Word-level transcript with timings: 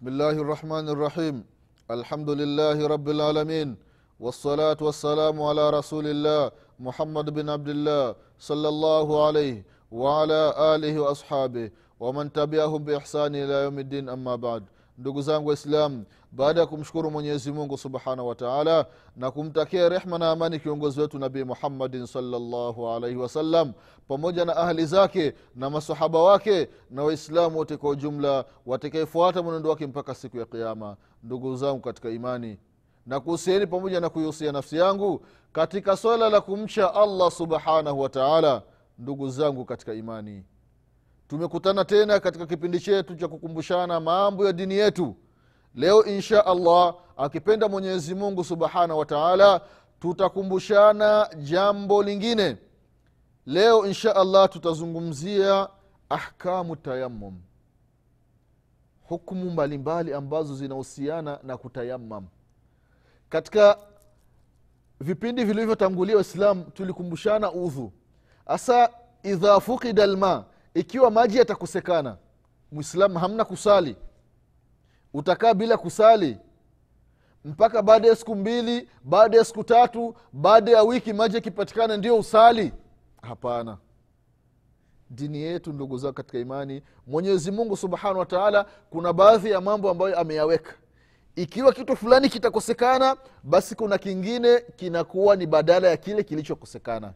بسم 0.00 0.08
الله 0.16 0.30
الرحمن 0.44 0.86
الرحيم 0.88 1.36
الحمد 1.90 2.30
لله 2.40 2.78
رب 2.88 3.08
العالمين 3.08 3.76
والصلاة 4.20 4.80
والسلام 4.80 5.36
على 5.42 5.64
رسول 5.70 6.06
الله 6.08 6.50
محمد 6.80 7.26
بن 7.36 7.48
عبد 7.48 7.68
الله 7.68 8.16
صلى 8.38 8.68
الله 8.68 9.26
عليه 9.26 9.56
وعلى 9.92 10.40
آله 10.74 10.94
وأصحابه 11.00 11.70
ومن 12.00 12.32
تبعهم 12.32 12.80
بإحسان 12.84 13.34
إلى 13.36 13.56
يوم 13.68 13.78
الدين 13.78 14.08
أما 14.08 14.36
بعد 14.36 14.62
ndugu 15.00 15.22
zangu 15.22 15.48
waislamu 15.48 16.04
baada 16.32 16.60
ya 16.60 16.66
kumshukuru 16.66 17.10
mwenyezi 17.10 17.52
mungu 17.52 17.78
subhanahu 17.78 18.28
wa 18.28 18.34
taala 18.34 18.86
na 19.16 19.30
kumtakia 19.30 19.88
rehma 19.88 20.18
na 20.18 20.30
amani 20.30 20.60
kiongozi 20.60 21.00
wetu 21.00 21.18
nabii 21.18 21.44
muhammadin 21.44 22.06
salllahu 22.06 22.88
alaihi 22.88 23.16
wasallam 23.16 23.72
pamoja 24.08 24.44
na 24.44 24.56
ahli 24.56 24.86
zake 24.86 25.34
na 25.56 25.70
masahaba 25.70 26.22
wake 26.22 26.68
na 26.90 27.02
waislamu 27.04 27.58
wote 27.58 27.76
kwa 27.76 27.90
ujumla 27.90 28.44
watakaefuata 28.66 29.42
mwenendo 29.42 29.70
wake 29.70 29.86
mpaka 29.86 30.14
siku 30.14 30.36
ya 30.38 30.44
kiama 30.44 30.96
ndugu 31.22 31.56
zangu 31.56 31.80
katika 31.80 32.10
imani 32.10 32.58
na 33.06 33.20
kuhusieni 33.20 33.66
pamoja 33.66 34.00
na 34.00 34.08
kuihusia 34.08 34.52
nafsi 34.52 34.76
yangu 34.76 35.24
katika 35.52 35.96
swala 35.96 36.28
la 36.28 36.40
kumcha 36.40 36.94
allah 36.94 37.30
subhanahu 37.30 38.00
wa 38.00 38.08
taala 38.08 38.62
ndugu 38.98 39.28
zangu 39.28 39.64
katika 39.64 39.94
imani 39.94 40.44
tumekutana 41.30 41.84
tena 41.84 42.20
katika 42.20 42.46
kipindi 42.46 42.80
chetu 42.80 43.16
cha 43.16 43.28
kukumbushana 43.28 44.00
mambo 44.00 44.46
ya 44.46 44.52
dini 44.52 44.74
yetu. 44.74 45.16
Leo 45.74 46.04
insha 46.04 46.46
allah 46.46 46.94
akipenda 47.16 47.68
mwenyezi 47.68 48.14
mungu 48.14 48.44
subhanahu 48.44 48.98
wa 48.98 49.06
taala 49.06 49.60
tutakumbushana 50.00 51.30
jambo 51.42 52.02
lingine. 52.02 52.56
Leo 53.46 53.86
insha 53.86 54.16
allah 54.16 54.48
tutazungumzia 54.48 55.68
ahkamu 56.08 56.76
tayamum 56.76 57.40
hukmu 59.02 59.50
mbalimbali 59.50 60.12
ambazo 60.14 60.54
zinahusiana 60.56 61.38
na 61.42 61.56
kutayamam 61.56 62.26
katika 63.28 63.78
vipindi 65.00 65.44
vilivyotangulia 65.44 66.14
waislam 66.16 66.64
tulikumbushana 66.64 67.52
udhu. 67.52 67.92
Hasa 68.46 68.90
idha 69.22 69.60
fukida 69.60 70.06
lma 70.06 70.44
ikiwa 70.74 71.10
maji 71.10 71.38
yatakosekana 71.38 72.16
mwislamu 72.72 73.18
hamna 73.18 73.44
kusali. 73.44 73.96
Utakaa 75.14 75.54
bila 75.54 75.76
kusali. 75.76 76.38
Mpaka 77.44 77.82
baada 77.82 78.08
ya 78.08 78.16
siku 78.16 78.34
mbili 78.36 78.88
baada 79.04 79.36
ya 79.38 79.44
siku 79.44 79.64
tatu 79.64 80.14
baada 80.32 80.70
ya 80.70 80.82
wiki 80.82 81.12
maji 81.12 81.34
yakipatikana 81.36 81.96
ndio 81.96 82.18
usali. 82.18 82.72
Hapana. 83.22 83.78
Dini 85.10 85.38
yetu 85.42 85.72
ndugu 85.72 85.98
zao 85.98 86.12
katika 86.12 86.38
imani 86.38 86.82
mwenyezi 87.06 87.50
mungu 87.50 87.76
subhanahu 87.76 88.18
wa 88.18 88.26
taala 88.26 88.66
kuna 88.90 89.12
baadhi 89.12 89.50
ya 89.50 89.60
mambo 89.60 89.90
ambayo 89.90 90.18
ameyaweka. 90.18 90.72
Ikiwa 91.36 91.72
kitu 91.72 91.96
fulani 91.96 92.28
kitakosekana 92.28 93.16
basi 93.42 93.74
kuna 93.74 93.98
kingine 93.98 94.60
kinakuwa 94.60 95.36
ni 95.36 95.46
badala 95.46 95.88
ya 95.88 95.96
kile 95.96 96.22
kilichokosekana. 96.24 97.12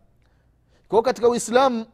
Kwao 0.88 1.02
katika 1.02 1.28
uislamu 1.28 1.86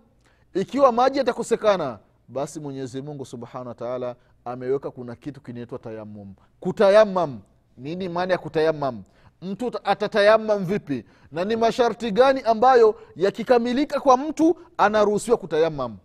ikiwa 0.54 0.92
maji 0.92 1.18
yatakosekana 1.18 1.98
basi 2.28 2.60
mwenyezi 2.60 3.02
mungu 3.02 3.24
subhanahu 3.24 3.68
wataala 3.68 4.16
ameweka 4.44 4.90
kuna 4.90 5.16
kitu 5.16 5.40
kinaitwa 5.40 5.78
tayamum 5.78 6.34
kutayamam 6.60 7.40
nini 7.78 8.08
maana 8.08 8.32
ya 8.32 8.38
kutayamam 8.38 9.02
mtu 9.42 9.70
atatayamam 9.84 10.64
vipi? 10.64 11.04
Na 11.32 11.44
ni 11.44 11.56
masharti 11.56 12.10
gani 12.10 12.40
ambayo 12.40 13.00
yakikamilika 13.16 14.00
kwa 14.00 14.16
mtu 14.16 14.56
anaruhusiwa 14.76 15.36
kutayamam 15.36 15.96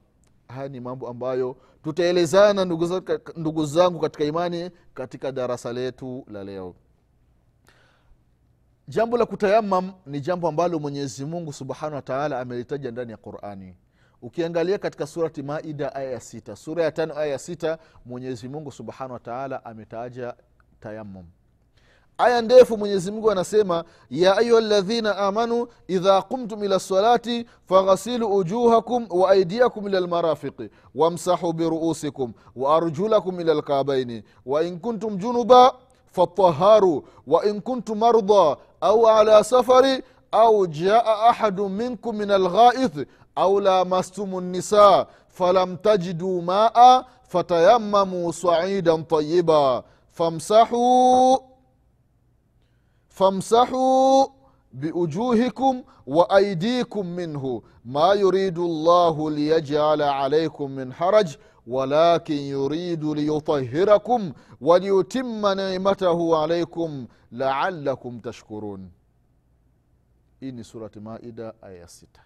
haya 0.47 0.67
ni 0.69 0.79
mambo 0.79 1.07
ambayo 1.07 1.55
tutaelezana 1.83 2.65
ndugu 3.35 3.65
zangu 3.65 3.99
katika 3.99 4.23
imani 4.23 4.69
katika 4.93 5.31
darasa 5.31 5.73
letu 5.73 6.25
la 6.31 6.43
leo. 6.43 6.75
Jambo 8.87 9.17
la 9.17 9.25
kutayamam 9.25 9.91
ni 10.05 10.21
jambo 10.21 10.47
ambalo 10.47 10.79
mwenyezi 10.79 11.25
mungu 11.25 11.53
subhanahu 11.53 11.95
wataala 11.95 12.39
amelitaja 12.39 12.91
ndani 12.91 13.11
ya 13.11 13.17
qurani 13.17 13.75
ukiangalia 14.29 14.77
katika 14.77 15.07
surati 15.07 15.43
maida 15.43 15.95
aya 15.95 16.11
ya 16.11 16.19
sita. 16.19 16.55
Sura 16.55 16.83
ya 16.83 16.91
tano 16.91 17.17
aya 17.17 17.31
ya 17.31 17.39
sita 17.39 17.77
mwenyezi 18.05 18.49
mungu 18.49 18.71
subhanahu 18.71 19.13
wataala 19.13 19.65
ametaja 19.65 20.33
tayamum 20.79 21.25
aya 22.17 22.41
ndefu 22.41 22.77
mwenyezi 22.77 23.11
mungu 23.11 23.31
anasema 23.31 23.83
ya 24.09 24.37
ayuha 24.37 24.61
ladhina 24.61 25.17
amanu 25.17 25.67
idha 25.87 26.21
qumtum 26.21 26.63
ila 26.63 26.75
lsalati 26.75 27.45
faghasilu 27.69 28.35
ujuhakum 28.35 29.07
wa 29.09 29.29
aidiakum 29.31 29.87
ila 29.87 29.99
lmarafiqi 29.99 30.69
wamsahu 30.95 31.53
biruusikum 31.53 32.33
wa 32.55 32.75
arjulakum 32.77 33.39
ila 33.39 33.53
lkabaini 33.53 34.23
wain 34.45 34.79
kuntum 34.79 35.17
junuba 35.17 35.73
fataharu 36.11 37.07
wain 37.27 37.61
kuntum 37.61 37.97
marda 37.99 38.57
au 38.81 39.07
ala 39.09 39.43
safari 39.43 40.03
au 40.31 40.67
jaa 40.67 41.03
ahadu 41.29 41.69
minkum 41.69 42.15
min 42.17 42.31
alghaith 42.31 43.07
au 43.35 43.59
lamastum 43.59 44.43
nisa 44.43 45.07
falam 45.27 45.77
tajiduu 45.77 46.41
maa 46.41 47.03
fatayamamuu 47.27 48.33
saidan 48.33 49.05
tayiba 49.05 49.83
famsahuu 50.09 51.39
famsahuu 53.07 54.27
biujuhikum 54.71 55.83
wa 56.07 56.29
aidikum 56.29 57.07
minhu 57.07 57.63
ma 57.85 58.13
yuridu 58.13 58.67
llahu 58.67 59.29
liyajala 59.29 60.15
alaikum 60.15 60.71
min 60.71 60.91
haraj 60.91 61.29
walakin 61.67 62.47
yuridu 62.49 63.15
liyutahirakum 63.15 64.33
waliyutima 64.61 65.55
nimatahu 65.55 66.35
alaikum 66.35 67.07
laalakum 67.31 68.19
tashkurun 68.19 68.89
hii 70.39 70.51
ni 70.51 70.63
surati 70.63 70.99
maida 70.99 71.53
aya 71.61 71.77
ya 71.77 71.87
sita 71.87 72.21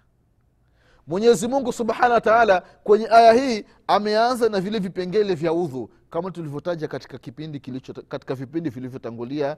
mwenyezi 1.09 1.47
mungu 1.47 1.73
subhanahu 1.73 2.13
wa 2.13 2.21
taala 2.21 2.61
kwenye 2.61 3.07
aya 3.11 3.33
hii 3.33 3.65
ameanza 3.87 4.49
na 4.49 4.61
vile 4.61 4.79
vipengele 4.79 5.35
vya 5.35 5.53
udhu 5.53 5.89
kama 6.09 6.31
tulivyotaja 6.31 6.87
katika 6.87 7.17
kipindi 7.17 7.59
kilicho 7.59 7.93
katika 7.93 8.35
vipindi 8.35 8.69
vilivyotangulia. 8.69 9.57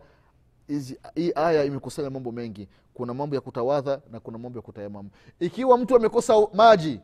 Hii 1.15 1.31
aya 1.35 1.63
imekusanya 1.63 2.09
mambo 2.09 2.31
mengi. 2.31 2.67
Kuna 2.93 3.13
mambo 3.13 3.35
ya 3.35 3.41
kutawadha 3.41 4.01
na 4.11 4.19
kuna 4.19 4.37
mambo 4.37 4.59
ya 4.59 4.63
kutayamamu. 4.63 5.09
Ikiwa 5.39 5.77
mtu 5.77 5.95
amekosa 5.95 6.33
maji 6.53 6.99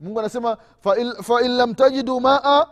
mungu 0.00 0.20
anasema 0.20 0.56
fain 0.80 1.12
fa 1.22 1.40
lam 1.40 1.74
tajidu 1.74 2.20
maa 2.20 2.66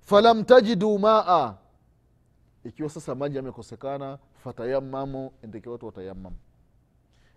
falam 0.00 0.44
tajidu 0.44 0.98
maa. 0.98 1.54
Ikiwa 2.64 2.90
sasa 2.90 3.14
maji 3.14 3.36
yamekosekana 3.36 4.18
fatayamamu 4.44 5.32
ndikiwa 5.42 5.72
watayamamu. 5.82 5.86
watayamam 5.86 6.51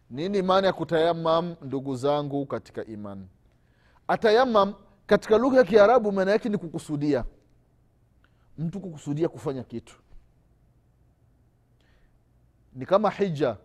nini 0.10 0.42
maana 0.42 0.68
ya 0.68 0.74
kutayamam 0.74 1.56
ndugu 1.62 1.96
zangu 1.96 2.46
katika 2.46 2.86
iman? 2.86 3.28
Atayamam 4.08 4.74
katika 5.06 5.38
lugha 5.38 5.58
ya 5.58 5.64
kiarabu 5.64 6.12
maana 6.12 6.32
yake 6.32 6.50
ni 6.50 6.58
kukusudia. 6.58 7.26
Mtu 8.58 8.80
kukusudia 8.80 9.30
kufanya 9.30 9.64
kitu. 9.64 9.96
Ni 12.74 12.86
kama 12.86 13.10
hija. 13.10 13.58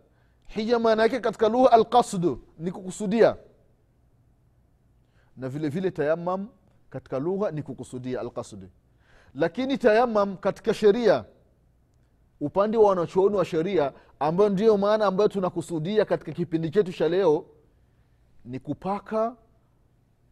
Hija 0.47 0.79
maana 0.79 1.03
yake 1.03 1.21
katika 1.21 1.49
lugha 1.49 1.73
alqasdu 1.73 2.45
ni 2.59 2.73
kukusudia. 2.73 3.37
Na 5.37 5.49
vile 5.49 5.69
vile 5.69 5.91
tayamam 5.91 6.49
katika 6.91 7.19
lugha 7.19 7.51
ni 7.51 7.63
kukusudia 7.63 8.21
alqasdi 8.21 8.67
lakini 9.35 9.79
tayamam 9.79 10.37
katika 10.37 10.75
sheria 10.75 11.25
upande 12.41 12.77
wa 12.77 12.89
wanachuoni 12.89 13.37
wa 13.37 13.45
sheria 13.45 13.93
ambayo 14.21 14.51
ndiyo 14.51 14.77
maana 14.77 15.07
ambayo 15.07 15.29
tunakusudia 15.29 16.05
katika 16.05 16.33
kipindi 16.33 16.71
chetu 16.71 16.93
cha 16.93 17.09
leo 17.09 17.47
ni 18.45 18.59
kupaka 18.59 19.37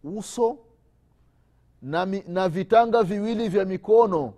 uso 0.05 0.58
na, 1.82 2.06
na 2.06 2.49
vitanga 2.49 3.02
viwili 3.02 3.49
vya 3.49 3.64
mikono 3.64 4.34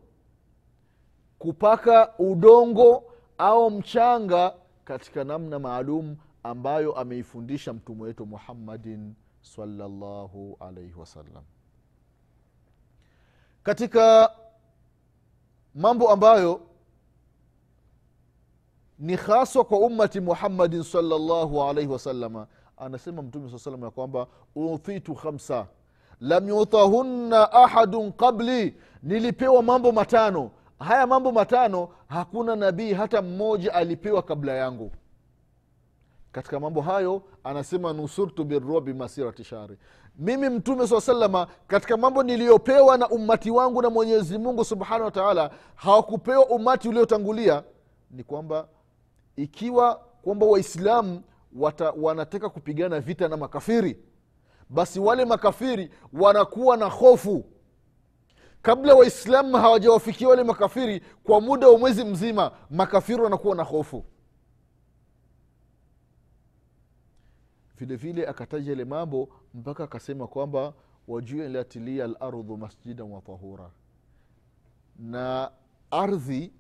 kupaka 1.39 2.19
udongo 2.19 3.05
au 3.39 3.71
mchanga 3.71 4.55
katika 4.85 5.25
namna 5.25 5.59
maalum 5.59 6.17
ambayo 6.43 6.93
ameifundisha 6.93 7.73
mtume 7.73 8.03
wetu 8.03 8.27
muhammadin 8.27 9.15
salallahu 9.41 10.57
alaihi 10.61 10.95
wasallam. 10.95 11.43
Katika 13.63 14.31
mambo 15.75 16.11
ambayo 16.11 16.61
ni 19.01 19.17
haswa 19.17 19.65
kwa 19.65 19.79
ummati 19.79 20.21
muhammadin 20.21 20.83
salllahu 20.83 21.63
alaihi 21.63 21.91
wasalama 21.93 22.47
anasema 22.77 23.23
mtume 23.23 23.51
saa 23.51 23.59
salam 23.59 23.83
ya 23.85 23.91
kwamba 23.91 24.27
uthitu 24.55 25.15
khamsa 25.15 25.67
lam 26.21 26.49
yutahunna 26.49 27.53
ahadun 27.53 28.13
qabli. 28.13 28.77
Nilipewa 29.03 29.63
mambo 29.63 29.93
matano. 29.93 30.51
Haya 30.79 31.07
mambo 31.07 31.33
matano 31.33 31.89
hakuna 32.09 32.57
nabii 32.57 32.93
hata 32.93 33.23
mmoja 33.23 33.75
alipewa 33.75 34.23
kabla 34.23 34.53
yangu. 34.53 34.91
Katika 36.33 36.61
mambo 36.61 36.81
hayo 36.81 37.23
anasema 37.45 37.93
nusurtu 37.93 38.45
birobi 38.45 38.95
masirati 38.95 39.45
shari 39.45 39.77
mimi 40.19 40.49
mtume 40.49 40.87
saa 40.87 41.01
salama 41.01 41.47
katika 41.67 41.97
mambo 41.97 42.23
niliyopewa 42.23 42.99
na 42.99 43.09
ummati 43.09 43.51
wangu 43.51 43.83
na 43.83 43.91
mwenyezi 43.91 44.39
mungu 44.39 44.65
subhanahu 44.65 45.05
wa 45.05 45.11
taala 45.11 45.51
hawakupewa 45.75 46.47
umati 46.47 46.89
uliotangulia. 46.89 47.63
Ni 48.11 48.25
kwamba 48.25 48.69
ikiwa 49.43 49.95
kwamba 50.23 50.47
waislamu 50.47 51.23
wanataka 51.97 52.49
kupigana 52.49 53.01
vita 53.01 53.29
na 53.29 53.37
makafiri 53.37 53.99
basi 54.71 55.01
wale 55.01 55.25
makafiri 55.25 55.91
wanakuwa 56.13 56.77
na 56.77 56.87
hofu. 56.87 57.45
Kabla 58.63 58.95
waislamu 58.95 59.57
hawajawafikia 59.57 60.29
wale 60.29 60.45
makafiri 60.45 61.03
kwa 61.25 61.41
muda 61.41 61.69
wa 61.69 61.79
mwezi 61.79 62.05
mzima 62.05 62.53
makafiri 62.71 63.23
wanakuwa 63.23 63.55
na 63.57 63.63
hofu. 63.63 64.05
Vile 67.79 67.97
vile 67.97 68.27
akataja 68.27 68.73
ile 68.73 68.85
mambo 68.85 69.29
mpaka 69.55 69.85
akasema 69.85 70.27
kwamba 70.27 70.73
wajuilat 71.09 71.77
liya 71.77 72.07
lardhu 72.07 72.57
masjidan 72.57 73.11
wa 73.13 73.21
tahura. 73.21 73.71
Na 74.99 75.51
ardhi 75.91 76.53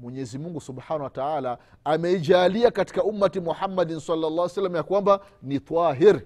mwenyezi 0.00 0.38
mungu 0.38 0.60
subhanahu 0.60 1.04
wa 1.04 1.10
taala 1.10 1.58
ameijalia 1.84 2.70
katika 2.70 3.04
ummati 3.04 3.40
muhammadin 3.40 4.00
salllah 4.00 4.48
salam 4.48 4.76
ya 4.76 4.82
kwamba 4.82 5.20
ni 5.42 5.60
tahir 5.60 6.20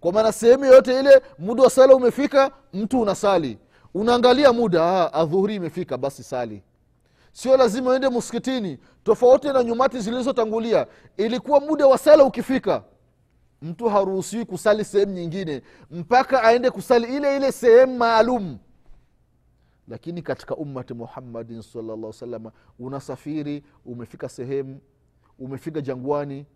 kwa 0.00 0.12
maana 0.12 0.32
sehemu 0.32 0.64
yoyote 0.64 1.00
ile 1.00 1.22
muda 1.38 1.62
wa 1.62 1.70
sala 1.70 1.94
umefika 1.94 2.50
mtu 2.72 3.00
unasali. 3.00 3.58
Unaangalia 3.94 4.52
muda 4.52 5.12
adhuhuri 5.12 5.54
imefika 5.54 5.98
basi 5.98 6.22
sali. 6.24 6.62
Sio 7.32 7.56
lazima 7.56 7.90
uende 7.90 8.08
muskitini 8.08 8.78
tofauti 9.04 9.48
na 9.48 9.64
nyumati 9.64 10.00
zilizotangulia 10.00 10.86
ilikuwa 11.16 11.60
muda 11.60 11.86
wa 11.86 11.98
sala 11.98 12.24
ukifika 12.24 12.82
mtu 13.62 13.88
haruhusiwi 13.88 14.44
kusali 14.44 14.84
sehemu 14.84 15.12
nyingine 15.12 15.62
mpaka 15.90 16.42
aende 16.42 16.70
kusali 16.70 17.16
ile 17.16 17.36
ile 17.36 17.52
sehemu 17.52 17.96
maalum 17.96 18.58
lakini 19.88 20.22
katika 20.22 20.56
ummati 20.56 20.94
muhammadin 20.94 21.62
salllah 21.62 22.12
salama 22.12 22.52
unasafiri 22.78 23.64
umefika 23.84 24.28
sehemu 24.28 24.80
umefika 25.38 25.80
jangwani 25.80 26.46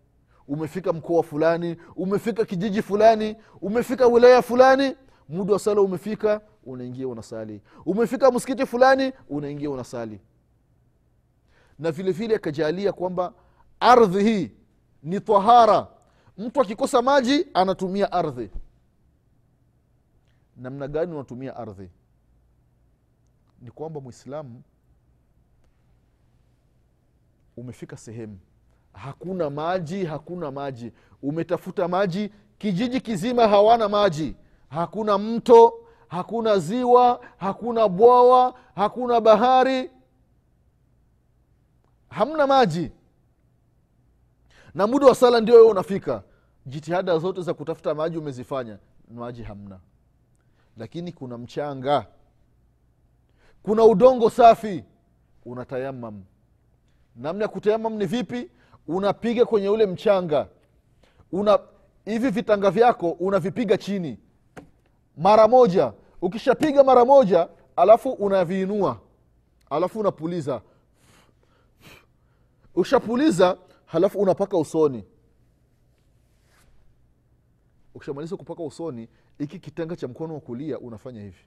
umefika 0.47 0.93
mkoa 0.93 1.23
fulani 1.23 1.77
umefika 1.95 2.45
kijiji 2.45 2.81
fulani 2.81 3.35
umefika 3.61 4.07
wilaya 4.07 4.41
fulani 4.41 4.95
muda 5.29 5.53
wa 5.53 5.59
sala 5.59 5.81
umefika 5.81 6.41
unaingia 6.65 7.07
unasali. 7.07 7.61
Umefika 7.85 8.31
msikiti 8.31 8.65
fulani 8.65 9.13
unaingia 9.29 9.69
unasali. 9.69 10.19
Na 11.79 11.91
vile 11.91 12.11
vile 12.11 12.35
akajalia 12.35 12.93
kwamba 12.93 13.33
ardhi 13.79 14.23
hii 14.23 14.51
ni 15.03 15.19
tahara. 15.19 15.87
Mtu 16.37 16.61
akikosa 16.61 17.01
maji 17.01 17.47
anatumia 17.53 18.11
ardhi. 18.11 18.49
Namna 20.57 20.87
gani 20.87 21.13
unatumia 21.13 21.55
ardhi 21.55 21.89
ni 23.63 23.71
kwamba 23.71 24.01
mwislamu 24.01 24.61
umefika 27.57 27.97
sehemu 27.97 28.39
hakuna 28.93 29.49
maji 29.49 30.05
hakuna 30.05 30.51
maji. 30.51 30.91
Umetafuta 31.21 31.87
maji 31.87 32.31
kijiji 32.57 33.01
kizima 33.01 33.47
hawana 33.47 33.89
maji. 33.89 34.35
Hakuna 34.69 35.17
mto 35.17 35.73
hakuna 36.07 36.59
ziwa 36.59 37.25
hakuna 37.37 37.87
bwawa 37.89 38.53
hakuna 38.75 39.21
bahari. 39.21 39.91
Hamna 42.09 42.47
maji. 42.47 42.91
Na 44.73 44.87
muda 44.87 45.07
wa 45.07 45.15
sala 45.15 45.41
ndio 45.41 45.67
unafika. 45.67 46.23
Jitihada 46.65 47.17
zote 47.17 47.41
za 47.41 47.53
kutafuta 47.53 47.95
maji 47.95 48.17
umezifanya 48.17 48.77
maji 49.15 49.43
hamna. 49.43 49.79
Lakini 50.77 51.11
kuna 51.11 51.37
mchanga 51.37 52.07
kuna 53.63 53.83
udongo 53.85 54.29
safi. 54.29 54.83
Unatayamam. 55.45 56.23
Namna 57.15 57.43
ya 57.43 57.47
kutayamam 57.47 57.93
ni 57.93 58.05
vipi? 58.05 58.49
Unapiga 58.87 59.45
kwenye 59.45 59.69
ule 59.69 59.85
mchanga. 59.85 60.47
Una 61.31 61.59
hivi 62.05 62.29
vitanga 62.29 62.71
vyako 62.71 63.11
unavipiga 63.11 63.77
chini. 63.77 64.19
Mara 65.17 65.47
moja. 65.47 65.93
Ukishapiga 66.21 66.83
mara 66.83 67.05
moja 67.05 67.49
alafu 67.75 68.11
unaviinua. 68.11 68.99
Alafu 69.69 69.99
unapuliza. 69.99 70.61
Ukishapuliza 72.75 73.57
halafu 73.85 74.19
unapaka 74.19 74.57
usoni. 74.57 75.03
Ukishamaliza 77.95 78.37
kupaka 78.37 78.63
usoni 78.63 79.07
iki 79.39 79.59
kitanga 79.59 79.95
cha 79.95 80.07
mkono 80.07 80.33
wa 80.33 80.39
kulia 80.39 80.79
unafanya 80.79 81.21
hivi 81.21 81.45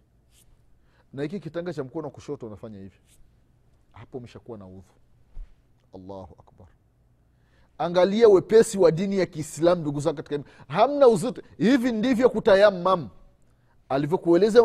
na 1.13 1.23
hiki 1.23 1.41
kitanga 1.41 1.73
cha 1.75 1.85
mkono 1.85 2.11
kushoto 2.11 2.47
unafanya 2.47 2.79
hivi. 2.79 2.99
Hapo 3.93 4.19
umeshakuwa 4.19 4.59
na 4.59 4.67
udhu. 4.67 4.95
Allahu 5.95 6.37
akbar. 6.39 6.67
Angalia 7.79 8.29
wepesi 8.29 8.79
wa 8.79 8.91
dini 8.91 9.19
ya 9.19 9.27
kiislamu 9.27 9.81
ndugu 9.81 10.01
zangu 10.01 10.17
katika 10.17 10.39
hamna 10.69 11.09
uzito. 11.09 11.43
Hivi 11.59 11.93
ndivyo 11.93 12.31
kutayamam 12.31 13.09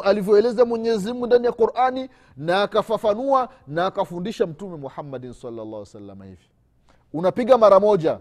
alivyoeleza 0.03 0.65
mwenyezimungu 0.65 1.27
ndani 1.27 1.45
ya 1.45 1.51
qurani 1.51 2.09
na 2.37 2.61
akafafanua 2.63 3.49
na 3.67 3.85
akafundisha 3.85 4.47
mtume 4.47 4.77
muhammadin 4.77 5.33
salllah 5.33 5.85
salama 5.85 6.25
hivi. 6.25 6.45
Unapiga 7.13 7.57
mara 7.57 7.79
moja. 7.79 8.19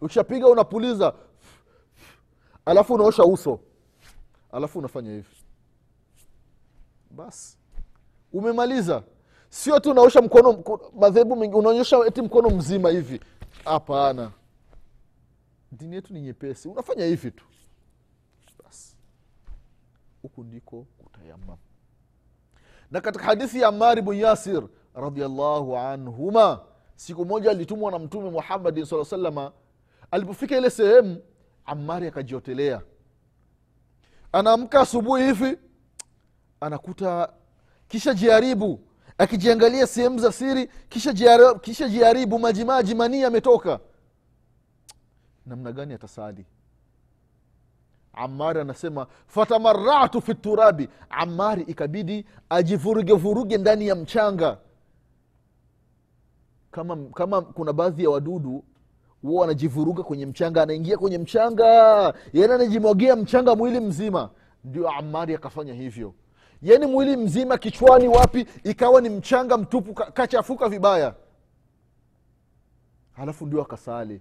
Ukishapiga 0.00 0.46
unapuliza. 0.48 1.14
Alafu 2.64 2.94
unaosha 2.94 3.24
uso. 3.24 3.60
Alafu 4.52 4.78
unafanya 4.78 5.10
hivi 5.10 5.43
basi. 7.14 7.58
Umemaliza. 8.32 9.02
Sio 9.48 9.80
tu 9.80 9.90
unaosha 9.90 10.22
mkono 10.22 10.64
madhehebu 11.00 11.36
mengi 11.36 11.54
unaonyesha 11.54 11.98
eti 12.06 12.22
mkono 12.22 12.50
mzima 12.50 12.90
hivi. 12.90 13.20
Hapana. 13.64 14.30
Dini 15.72 15.94
yetu 15.94 16.14
ni 16.14 16.20
nyepesi. 16.20 16.68
Unafanya 16.68 17.04
hivi 17.04 17.30
tu. 17.30 17.44
Basi. 18.64 18.96
Huku 20.22 20.44
ndiko 20.44 20.86
kutayamam. 20.98 21.56
Na 22.90 23.00
katika 23.00 23.24
hadithi 23.24 23.60
ya 23.60 23.68
amari 23.68 24.02
bn 24.02 24.14
yasir 24.14 24.62
radiallahu 24.94 25.76
anhuma 25.78 26.60
siku 26.96 27.24
moja 27.24 27.50
alitumwa 27.50 27.90
na 27.90 27.98
mtume 27.98 28.30
muhammadin 28.30 28.84
saa 28.84 29.04
salama 29.04 29.52
alipofika 30.10 30.58
ile 30.58 30.70
sehemu 30.70 31.22
amari 31.64 32.06
akajiotelea. 32.06 32.82
Anaamka 34.32 34.80
asubuhi 34.80 35.24
hivi 35.24 35.58
anakuta 36.60 37.32
kisha 37.88 38.14
jiharibu 38.14 38.80
akijiangalia 39.18 39.86
sehemu 39.86 40.18
za 40.18 40.32
siri 40.32 40.70
kisha 40.88 41.12
jiharibu, 41.12 41.58
kisha 41.60 41.88
jiharibu 41.88 42.38
majimaji 42.38 42.94
manii 42.94 43.20
yametoka. 43.20 43.80
Namna 45.46 45.72
gani 45.72 45.94
atasali 45.94 46.46
amari 48.16 48.60
anasema 48.60 49.06
fatamaratu 49.26 50.20
fi 50.20 50.34
turabi. 50.34 50.88
Amari 51.10 51.62
ikabidi 51.62 52.26
ajivurugevuruge 52.50 53.58
ndani 53.58 53.86
ya 53.88 53.94
mchanga. 53.94 54.58
Kama 56.70 56.96
kama 56.96 57.42
kuna 57.42 57.72
baadhi 57.72 58.04
ya 58.04 58.10
wadudu 58.10 58.64
huwa 59.22 59.40
wanajivuruga 59.40 60.02
kwenye 60.02 60.26
mchanga 60.26 60.62
anaingia 60.62 60.96
kwenye 60.98 61.18
mchanga. 61.18 61.64
Yani 62.32 62.52
anajimwagia 62.52 63.16
mchanga 63.16 63.56
mwili 63.56 63.80
mzima. 63.80 64.30
Ndio 64.64 64.90
amari 64.90 65.34
akafanya 65.34 65.74
hivyo 65.74 66.14
yani 66.64 66.86
mwili 66.86 67.16
mzima 67.16 67.58
kichwani 67.58 68.08
wapi 68.08 68.46
ikawa 68.64 69.00
ni 69.00 69.08
mchanga 69.08 69.56
mtupu 69.58 69.94
kachafuka 69.94 70.68
vibaya. 70.68 71.14
Halafu 73.12 73.46
ndio 73.46 73.62
akasali. 73.62 74.20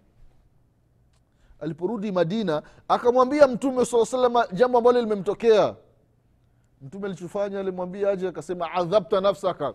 Aliporudi 1.59 2.11
madina 2.11 2.61
akamwambia 2.87 3.47
mtume 3.47 3.85
saa 3.85 4.05
salama 4.05 4.47
jambo 4.53 4.77
ambalo 4.77 5.01
limemtokea. 5.01 5.75
Mtume 6.81 7.07
alichofanya 7.07 7.59
alimwambia 7.59 8.09
aje 8.09 8.27
akasema 8.27 8.71
adhabta 8.71 9.21
nafsaka. 9.21 9.73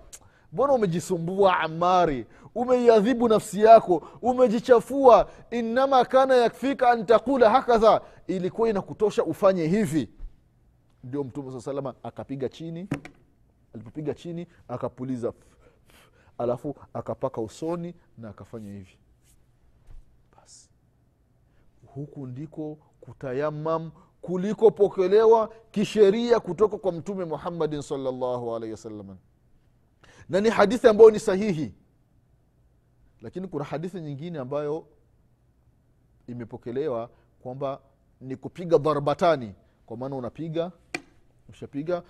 Mbona 0.52 0.72
umejisumbua 0.72 1.58
amari 1.58 2.26
umeiadhibu 2.54 3.28
nafsi 3.28 3.60
yako 3.62 4.02
umejichafua. 4.22 5.28
Innama 5.50 6.04
kana 6.04 6.36
yakfika 6.36 6.90
an 6.90 7.06
taqula 7.06 7.50
hakadha. 7.50 8.00
Ilikuwa 8.26 8.68
inakutosha 8.68 9.24
ufanye 9.24 9.66
hivi 9.66 10.08
ndio 11.04 11.24
mtume 11.24 11.52
saa 11.52 11.60
salama 11.60 11.94
akapiga 12.02 12.48
chini 12.48 12.88
alipopiga 13.74 14.14
chini 14.14 14.46
akapuliza 14.68 15.32
alafu 16.38 16.74
akapaka 16.94 17.40
usoni 17.40 17.94
na 18.18 18.28
akafanya 18.30 18.72
hivi. 18.72 18.98
Basi. 20.36 20.70
Huku 21.86 22.26
ndiko 22.26 22.78
kutayamam 23.00 23.90
kulikopokelewa 24.20 25.54
kisheria 25.70 26.40
kutoka 26.40 26.78
kwa 26.78 26.92
mtume 26.92 27.24
muhammadin 27.24 27.82
salllahu 27.82 28.56
alaihi 28.56 28.72
wasallam 28.72 29.16
na 30.28 30.40
ni 30.40 30.50
hadithi 30.50 30.88
ambayo 30.88 31.10
ni 31.10 31.20
sahihi. 31.20 31.74
Lakini 33.20 33.48
kuna 33.48 33.64
hadithi 33.64 34.00
nyingine 34.00 34.38
ambayo 34.38 34.86
imepokelewa 36.26 37.10
kwamba 37.40 37.80
ni 38.20 38.36
kupiga 38.36 38.78
dharbatani 38.78 39.54
kwa 39.86 39.96
maana 39.96 40.16
unapiga 40.16 40.72
ushapiga 41.48 42.02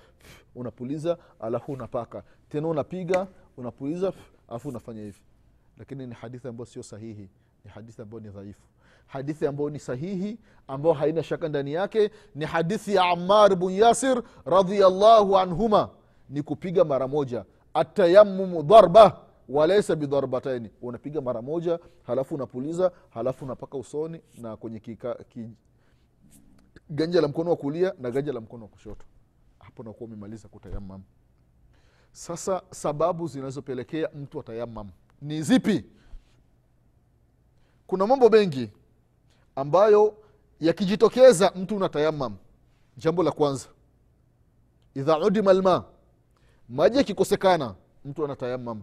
unapuliza 0.54 1.18
alafu 1.40 1.72
unapaka. 1.72 2.22
Tena 2.48 2.68
unapiga 2.68 3.26
unapuliza 3.56 4.12
alafu 4.48 4.68
unafanya 4.68 5.02
hivi. 5.02 5.20
Lakini 5.78 6.06
ni 6.06 6.14
hadithi 6.14 6.48
ambayo 6.48 6.66
sio 6.66 6.82
sahihi. 6.82 7.28
Ni 7.64 7.70
hadithi 7.70 8.02
ambayo 8.02 8.20
ni 8.20 8.28
dhaifu. 8.28 8.66
Hadithi 9.06 9.46
ambayo 9.46 9.70
ni 9.70 9.78
sahihi 9.78 10.38
ambayo 10.68 10.94
haina 10.94 11.22
shaka 11.22 11.48
ndani 11.48 11.72
yake 11.72 12.10
ni 12.34 12.44
hadithi 12.44 12.94
ya 12.94 13.04
amar 13.04 13.56
bn 13.56 13.70
yasir 13.70 14.22
radiallahu 14.46 15.38
anhuma. 15.38 15.88
Ni 16.30 16.42
kupiga 16.42 16.84
mara 16.84 17.08
moja. 17.08 17.44
Atayamumu 17.74 18.62
dharba 18.62 19.20
walaisa 19.48 19.96
bidharbataini 19.96 20.70
unapiga 20.82 21.20
mara 21.20 21.42
moja 21.42 21.78
halafu 22.02 22.34
unapuliza 22.34 22.92
halafu 23.10 23.44
unapaka 23.44 23.78
usoni 23.78 24.20
na 24.38 24.56
kwenye 24.56 24.80
ki, 24.80 24.98
ganja 26.90 27.20
la 27.20 27.28
mkono 27.28 27.50
wa 27.50 27.56
kulia 27.56 27.94
na 28.00 28.10
ganja 28.10 28.32
la 28.32 28.40
mkono 28.40 28.62
wa 28.62 28.68
kushoto 28.68 29.04
hapo 29.68 29.82
nakuwa 29.82 30.06
umemaliza 30.08 30.48
kutayamam 30.48 31.02
sasa 32.12 32.62
sababu 32.70 33.26
zinazopelekea 33.26 34.08
mtu 34.14 34.40
atayamam 34.40 34.90
ni 35.22 35.42
zipi? 35.42 35.84
Kuna 37.86 38.06
mambo 38.06 38.28
mengi 38.28 38.70
ambayo 39.56 40.16
yakijitokeza 40.60 41.52
mtu 41.56 41.76
unatayamam 41.76 42.36
jambo 42.96 43.22
la 43.22 43.30
kwanza 43.32 43.68
idha 44.94 45.18
udima 45.18 45.52
lma 45.52 45.84
maji 46.68 46.96
yakikosekana 46.98 47.74
mtu 48.04 48.24
anatayamam 48.24 48.82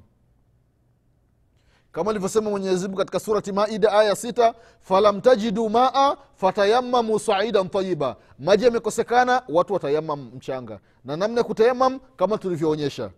kama 1.95 2.11
alivyosema 2.11 2.49
mwenyezimungu 2.49 2.97
katika 2.97 3.19
surati 3.19 3.51
maida 3.51 3.91
aya 3.93 4.15
sita 4.15 4.53
falam 4.81 5.21
tajidu 5.21 5.69
maa 5.69 6.17
fatayamamu 6.35 7.19
saidan 7.19 7.69
tayiba 7.69 8.15
maji 8.39 8.65
yamekosekana 8.65 9.43
watu 9.49 9.73
watayamam 9.73 10.31
mchanga. 10.35 10.79
Na 11.05 11.17
namna 11.17 11.37
ya 11.37 11.43
kutayamam 11.43 11.99
kama 12.15 12.37
tulivyoonyesha. 12.37 13.11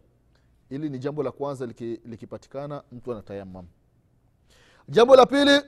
Ili 0.70 0.90
ni 0.90 1.00
jambo 1.00 1.24
la 1.24 1.32
kwanza 1.32 1.66
liki- 1.66 2.00
likipatikana 2.06 2.84
mtu 2.92 3.12
anatayamam 3.12 3.66
jambo 4.90 5.16
la 5.16 5.26
pili 5.26 5.62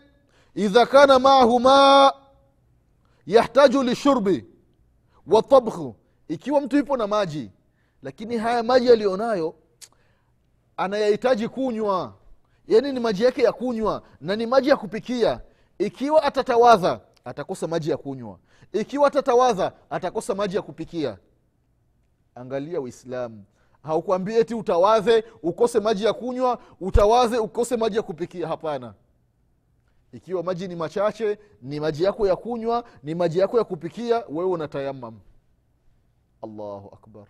idha 0.55 0.85
kana 0.85 1.19
maahu 1.19 1.59
maa 1.59 2.11
yahtaju 3.27 3.83
lishurbi 3.83 4.45
watabkhu 5.27 5.95
ikiwa 6.27 6.61
mtu 6.61 6.77
ipo 6.77 6.97
na 6.97 7.07
maji 7.07 7.51
lakini 8.03 8.37
haya 8.37 8.63
maji 8.63 8.87
yaliyonayo 8.87 9.55
anayahitaji 10.77 11.47
kunywa 11.47 12.13
yani 12.69 12.91
ni 12.91 12.99
maji 12.99 13.23
yake 13.23 13.41
ya 13.41 13.51
kunywa 13.51 14.03
na 14.21 14.35
ni 14.35 14.45
maji 14.45 14.69
ya 14.69 14.77
kupikia. 14.77 15.41
Ikiwa 15.77 16.23
atatawadha 16.23 16.99
atakosa 17.25 17.67
maji 17.67 17.89
ya 17.89 17.97
kunywa. 17.97 18.39
Ikiwa 18.73 19.07
atatawadha 19.07 19.73
atakosa 19.89 20.35
maji 20.35 20.55
ya 20.55 20.61
kupikia. 20.61 21.17
Angalia 22.35 22.81
uislamu. 22.81 23.43
Haukwambii 23.83 24.35
eti 24.35 24.55
utawadhe 24.55 25.23
ukose 25.43 25.79
maji 25.79 26.03
ya 26.05 26.13
kunywa 26.13 26.59
utawadhe 26.81 27.37
ukose 27.37 27.77
maji 27.77 27.95
ya 27.97 28.03
kupikia. 28.03 28.47
Hapana. 28.47 28.93
Ikiwa 30.13 30.43
maji 30.43 30.67
ni 30.67 30.75
machache 30.75 31.39
ni 31.61 31.79
maji 31.79 32.03
yako 32.03 32.27
ya 32.27 32.35
kunywa 32.35 32.83
ni 33.03 33.15
maji 33.15 33.39
yako 33.39 33.57
ya 33.57 33.63
kupikia 33.63 34.23
wewe 34.29 34.49
unatayamam 34.49 35.19
allahu 36.41 36.89
akbar 36.93 37.25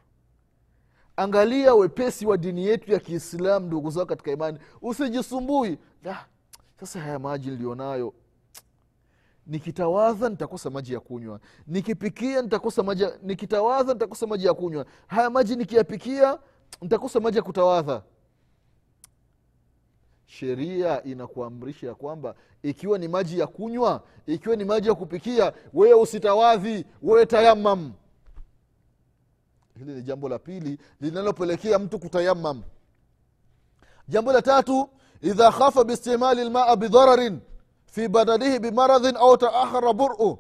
angalia 1.20 1.76
wepesi 1.76 2.26
wa 2.26 2.38
dini 2.38 2.66
yetu 2.66 2.92
ya 2.92 3.00
kiislamu 3.00 3.68
ndugu 3.68 3.90
zao 3.90 4.06
katika 4.06 4.32
imani. 4.32 4.60
Usijisumbui. 4.82 5.78
Sasa 6.80 7.00
haya 7.00 7.20
maji 7.20 7.50
nilionayo 7.50 8.14
nikitawadha 9.48 10.30
nitakosa 10.30 10.70
maji 10.70 10.94
ya 10.94 11.00
kunywa. 11.00 11.40
Nikipikia 11.68 12.42
nitakosa 12.42 12.84
maji 12.84 13.06
nikitawadha 13.24 13.94
nitakosa 13.94 14.28
maji 14.28 14.46
ya 14.46 14.54
kunywa. 14.54 14.86
Haya 15.08 15.30
maji 15.30 15.56
nikiyapikia 15.56 16.40
nitakosa 16.82 17.20
maji 17.20 17.38
ya 17.38 17.44
kutawadha 17.44 18.04
sheria 20.26 21.04
inakuamrisha 21.04 21.88
ya 21.88 21.96
kwamba 21.96 22.36
ikiwa 22.64 22.98
ni 22.98 23.08
maji 23.08 23.40
ya 23.40 23.48
kunywa 23.48 24.04
ikiwa 24.28 24.56
ni 24.56 24.66
maji 24.66 24.88
ya 24.88 24.96
kupikia 24.96 25.54
wewe 25.74 25.94
usitawadhi 26.02 26.86
wewe 27.02 27.26
tayamam 27.26 27.94
hili 29.80 29.94
ni 29.94 30.02
jambo 30.04 30.30
la 30.30 30.40
pili 30.40 30.78
linalopelekea 31.02 31.80
mtu 31.80 32.00
kutayamam. 32.00 32.64
Jambo 34.08 34.34
la 34.34 34.42
tatu 34.42 34.90
idha 35.22 35.52
khafa 35.52 35.84
biistimali 35.84 36.44
lmaa 36.44 36.76
bidhararin 36.76 37.40
fi 37.86 38.08
badanihi 38.08 38.60
bimaradhin 38.60 39.16
au 39.18 39.38
taahara 39.38 39.94
buru. 39.94 40.40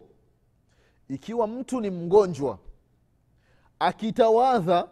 Ikiwa 1.10 1.48
mtu 1.48 1.82
ni 1.82 1.90
mgonjwa 1.90 2.60
akitawadha 3.80 4.88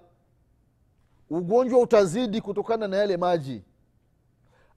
ugonjwa 1.30 1.80
utazidi 1.80 2.42
kutokana 2.42 2.88
na 2.88 2.98
yale 2.98 3.18
maji. 3.18 3.64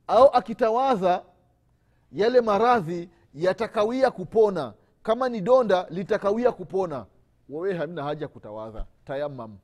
Au 0.06 0.28
akitawadha 0.32 1.22
yale 2.12 2.40
maradhi 2.40 3.08
yatakawia 3.34 4.10
kupona. 4.10 4.72
Kama 5.02 5.28
ni 5.28 5.40
donda 5.40 5.86
litakawia 5.90 6.52
kupona 6.52 7.06
wewe 7.50 7.75
hamna 7.75 8.02
haja 8.04 8.28
kutawadha. 8.28 8.87
Tayamam 9.04 9.59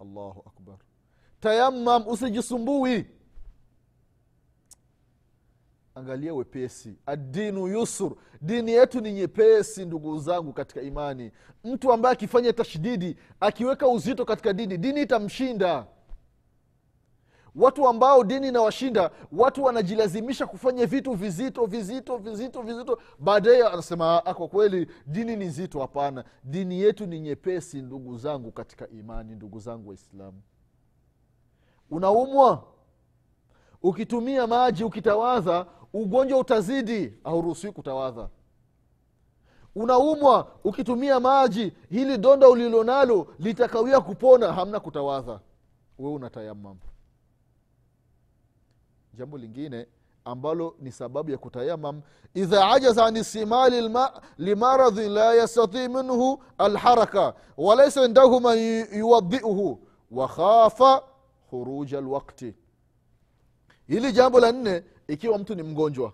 allahu 0.00 0.42
akbar. 0.46 0.76
Tayamam 1.40 2.08
usijisumbui. 2.08 3.06
Angalia 5.94 6.34
wepesi. 6.34 6.96
Adinu 7.06 7.66
yusur. 7.68 8.16
Dini 8.40 8.72
yetu 8.72 9.00
ni 9.00 9.12
nyepesi 9.12 9.84
ndugu 9.84 10.18
zangu 10.18 10.52
katika 10.52 10.82
imani. 10.82 11.32
Mtu 11.64 11.92
ambaye 11.92 12.12
akifanya 12.12 12.52
tashdidi 12.52 13.16
akiweka 13.40 13.88
uzito 13.88 14.24
katika 14.24 14.52
dini 14.52 14.78
dini 14.78 15.02
itamshinda 15.02 15.86
watu 17.56 17.88
ambao 17.88 18.24
dini 18.24 18.48
inawashinda 18.48 19.10
watu 19.32 19.64
wanajilazimisha 19.64 20.46
kufanya 20.46 20.86
vitu 20.86 21.12
vizito 21.12 21.66
vizito 21.66 22.16
vizito 22.16 22.62
vizito. 22.62 22.98
Baadaye 23.18 23.66
anasema 23.66 24.26
"Ah, 24.26 24.34
kwa 24.34 24.48
kweli 24.48 24.90
dini 25.06 25.36
ni 25.36 25.44
nzito. 25.44 25.80
Hapana. 25.80 26.24
Dini 26.44 26.80
yetu 26.80 27.06
ni 27.06 27.20
nyepesi 27.20 27.82
ndugu 27.82 28.18
zangu 28.18 28.52
katika 28.52 28.88
imani 28.88 29.34
ndugu 29.34 29.58
zangu 29.58 29.88
waislamu. 29.88 30.42
Unaumwa 31.90 32.62
ukitumia 33.82 34.46
maji 34.46 34.84
ukitawadha 34.84 35.66
ugonjwa 35.92 36.38
utazidi 36.38 37.14
hauruhusiwi 37.24 37.72
kutawadha. 37.72 38.28
Unaumwa 39.74 40.52
ukitumia 40.64 41.20
maji 41.20 41.72
hili 41.90 42.18
donda 42.18 42.48
ulilonalo 42.48 43.26
litakawia 43.38 44.00
kupona 44.00 44.52
hamna 44.52 44.80
kutawadha. 44.80 45.40
Wewe 45.98 46.12
unatayamam 46.14 46.76
jambo 49.16 49.38
lingine 49.38 49.86
ambalo 50.24 50.76
ni 50.80 50.92
sababu 50.92 51.30
ya 51.30 51.38
kutayamam. 51.38 52.02
Idha 52.34 52.70
ajaza 52.72 53.06
an 53.06 53.16
istimali 53.16 53.80
lma 53.80 54.22
limaradhin 54.38 55.12
la 55.12 55.34
yastati 55.34 55.88
minhu 55.88 56.42
alharaka 56.58 57.34
walaisa 57.56 58.04
indahu 58.04 58.40
man 58.40 58.58
yuwadhiuhu 58.98 59.80
wakhafa 60.10 61.02
khuruja 61.50 62.00
lwakti 62.00 62.54
hili 63.88 64.12
jambo 64.12 64.40
la 64.40 64.52
nne 64.52 64.82
ikiwa 65.08 65.38
mtu 65.38 65.54
ni 65.54 65.62
mgonjwa 65.62 66.12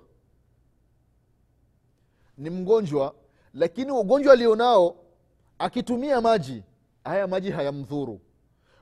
ni 2.38 2.50
mgonjwa 2.50 3.14
lakini 3.54 3.90
ugonjwa 3.92 4.32
alionao 4.32 4.96
akitumia 5.58 6.20
maji 6.20 6.62
haya 7.04 7.26
maji 7.26 7.50
hayamdhuru 7.50 8.20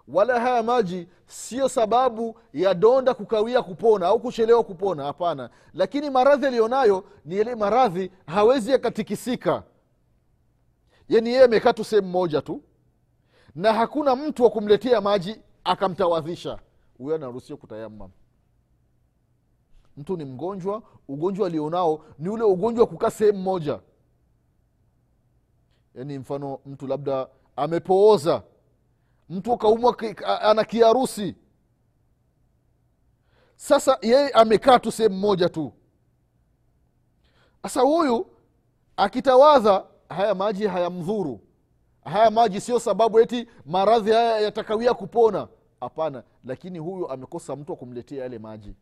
wala 0.09 0.41
haya 0.41 0.63
maji 0.63 1.09
sio 1.27 1.69
sababu 1.69 2.39
ya 2.53 2.75
donda 2.75 3.15
kukawia 3.15 3.63
kupona 3.63 4.07
au 4.07 4.21
kuchelewa 4.21 4.65
kupona 4.65 5.05
hapana. 5.05 5.51
Lakini 5.75 6.11
maradhi 6.11 6.47
aliyonayo 6.47 7.05
ni 7.25 7.37
yale 7.39 7.55
maradhi 7.55 8.11
hawezi 8.27 8.71
yakatikisika. 8.71 9.63
Yani 11.09 11.29
yeye 11.31 11.45
amekaa 11.45 11.73
tu 11.73 11.85
sehemu 11.85 12.09
moja 12.09 12.43
tu 12.43 12.63
na 13.55 13.73
hakuna 13.73 14.17
mtu 14.17 14.45
wa 14.45 14.51
kumletea 14.51 15.01
maji 15.01 15.41
akamtawadhisha. 15.65 16.59
Huyo 16.99 17.15
anaruhusiwa 17.15 17.59
kutayamam 17.59 18.11
mtu 19.97 20.17
ni 20.17 20.25
mgonjwa 20.25 20.83
ugonjwa 21.09 21.47
alionao 21.47 22.05
ni 22.19 22.29
ule 22.29 22.43
ugonjwa 22.45 22.85
wa 22.85 22.91
kukaa 22.91 23.11
sehemu 23.11 23.39
moja. 23.39 23.81
Yani 25.95 26.19
mfano 26.19 26.59
mtu 26.67 26.87
labda 26.87 27.29
amepooza 27.57 28.43
mtu 29.31 29.57
kaumwa 29.57 29.97
ana 30.41 30.65
kiharusi. 30.65 31.37
Sasa 33.57 33.99
yeye 34.03 34.29
amekaa 34.31 34.79
tu 34.79 34.93
sehemu 34.93 35.17
moja 35.19 35.49
tu. 35.49 35.73
Sasa 37.63 37.81
huyu 37.81 38.27
akitawadha 38.97 39.87
haya 40.09 40.35
maji 40.35 40.67
hayamdhuru. 40.67 41.41
Haya 42.05 42.31
maji 42.31 42.61
sio 42.61 42.79
sababu 42.81 43.21
eti 43.21 43.47
maradhi 43.67 44.11
haya 44.13 44.41
yatakawia 44.41 44.95
kupona. 44.95 45.49
Hapana 45.81 46.23
lakini 46.45 46.79
huyu 46.79 47.11
amekosa 47.11 47.57
mtu 47.57 47.73
wa 47.73 47.79
kumletea 47.79 48.23
yale 48.23 48.39
maji. 48.39 48.75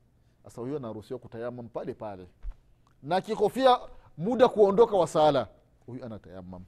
Sasa 0.45 0.61
huyo 0.61 0.77
anaruhusiwa 0.77 1.19
kutayamam 1.19 1.69
pale 1.69 1.95
pale. 1.95 2.29
Na 3.03 3.17
akikofia 3.17 3.79
muda 4.19 4.49
kuondoka 4.49 4.97
wa 4.97 5.07
sala 5.07 5.49
huyu 5.87 6.05
anatayamam 6.05 6.65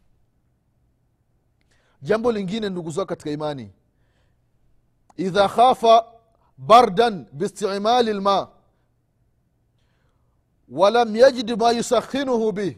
jambo 2.02 2.32
lingine 2.32 2.68
ndugu 2.68 2.90
zao 2.90 3.06
katika 3.06 3.30
imani 3.30 3.70
idha 5.16 5.48
khafa 5.48 6.04
bardan 6.58 7.26
biistimali 7.32 8.12
lma 8.12 8.48
walam 10.68 11.16
yajid 11.16 11.58
ma 11.58 11.70
yusakhinuhu 11.72 12.52
bih 12.52 12.76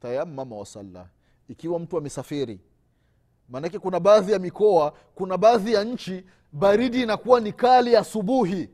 tayamama 0.00 0.56
wasalla 0.56 1.08
ikiwa 1.48 1.78
mtu 1.78 1.98
amesafiri. 1.98 2.60
Maanake 3.48 3.78
kuna 3.78 4.00
baadhi 4.00 4.32
ya 4.32 4.38
mikoa 4.38 4.92
kuna 5.14 5.38
baadhi 5.38 5.72
ya 5.72 5.84
nchi 5.84 6.24
baridi 6.52 7.02
inakuwa 7.02 7.40
ni 7.40 7.52
kali 7.52 7.96
asubuhi. 7.96 8.70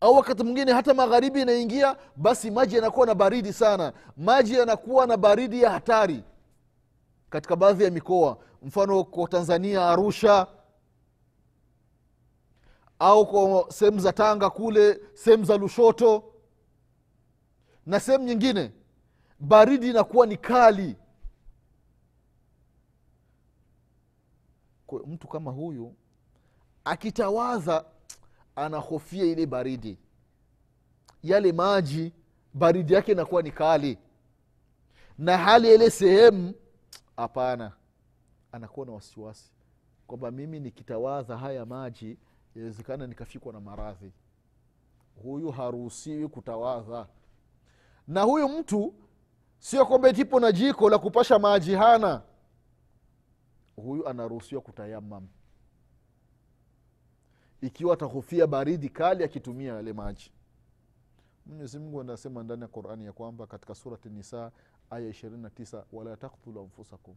Au 0.00 0.14
wakati 0.14 0.42
mwingine 0.42 0.72
hata 0.72 0.94
magharibi 0.94 1.42
inaingia 1.42 1.96
basi 2.16 2.50
maji 2.50 2.74
yanakuwa 2.76 3.06
na 3.06 3.14
baridi 3.14 3.52
sana. 3.52 3.92
Maji 4.16 4.54
yanakuwa 4.54 5.06
na 5.06 5.16
baridi 5.16 5.62
ya 5.62 5.70
hatari 5.70 6.22
katika 7.32 7.56
baadhi 7.56 7.84
ya 7.84 7.90
mikoa 7.90 8.38
mfano 8.62 9.04
kwa 9.04 9.28
tanzania 9.28 9.88
arusha 9.88 10.46
au 12.98 13.26
kwa 13.26 13.72
sehemu 13.72 13.98
za 14.00 14.12
tanga 14.12 14.50
kule 14.50 15.00
sehemu 15.14 15.44
za 15.44 15.56
lushoto 15.56 16.24
na 17.86 18.00
sehemu 18.00 18.24
nyingine 18.24 18.72
baridi 19.40 19.88
inakuwa 19.90 20.26
ni 20.26 20.36
kali. 20.36 20.96
Kwa 24.86 25.06
mtu 25.06 25.28
kama 25.28 25.50
huyu 25.50 25.94
akitawaza 26.84 27.84
anahofia 28.56 29.24
ile 29.24 29.46
baridi. 29.46 29.98
Yale 31.22 31.52
maji 31.52 32.12
baridi 32.54 32.92
yake 32.94 33.12
inakuwa 33.12 33.42
ni 33.42 33.50
kali. 33.50 33.98
Na 35.18 35.38
hali 35.38 35.68
ya 35.68 35.74
ile 35.74 35.90
sehemu 35.90 36.54
hapana. 37.16 37.72
Anakuwa 38.52 38.86
na 38.86 38.92
wasiwasi. 38.92 39.52
Kwamba 40.06 40.30
mimi 40.30 40.60
nikitawadha 40.60 41.36
haya 41.38 41.66
maji 41.66 42.18
inawezekana 42.54 43.06
nikafikwa 43.06 43.52
na 43.52 43.60
maradhi. 43.60 44.12
Huyu 45.22 45.50
haruhusiwi 45.50 46.28
kutawadha. 46.28 47.06
Na 48.08 48.22
huyu 48.22 48.48
mtu 48.48 48.94
sio 49.58 49.86
kwamba 49.86 50.12
tipo 50.12 50.40
na 50.40 50.52
jiko 50.52 50.90
la 50.90 50.98
kupasha 50.98 51.38
maji 51.38 51.74
hana. 51.74 52.22
Huyu 53.76 54.08
anaruhusiwa 54.08 54.60
kutayamam 54.62 55.28
ikiwa 57.60 57.94
atahofia 57.94 58.46
baridi 58.46 58.88
kali 58.88 59.24
akitumia 59.24 59.74
yale 59.74 59.92
maji. 59.92 60.32
Mwenyezi 61.46 61.78
mungu 61.78 62.00
anasema 62.00 62.42
ndani 62.42 62.62
ya 62.62 62.68
qurani 62.68 63.04
ya 63.04 63.12
kwamba 63.12 63.46
katika 63.46 63.74
surati 63.74 64.08
nisa 64.08 64.52
aya 64.92 65.08
29 65.10 65.82
wala 65.92 66.16
taktulu 66.16 66.60
anfusakum. 66.60 67.14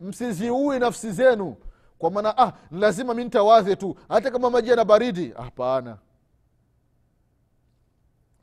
Msiziue 0.00 0.78
nafsi 0.78 1.12
zenu 1.12 1.56
kwa 1.98 2.10
maana 2.10 2.38
ah 2.38 2.52
lazima 2.70 3.14
mi 3.14 3.24
ntawadhe 3.24 3.76
tu 3.76 3.96
hata 4.08 4.30
kama 4.30 4.50
maji 4.50 4.70
yana 4.70 4.84
baridi. 4.84 5.30
Hapana. 5.30 5.98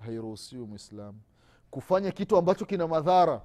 Hairuhusiwi 0.05 0.65
mwislamu 0.65 1.19
kufanya 1.71 2.11
kitu 2.11 2.37
ambacho 2.37 2.65
kina 2.65 2.87
madhara. 2.87 3.41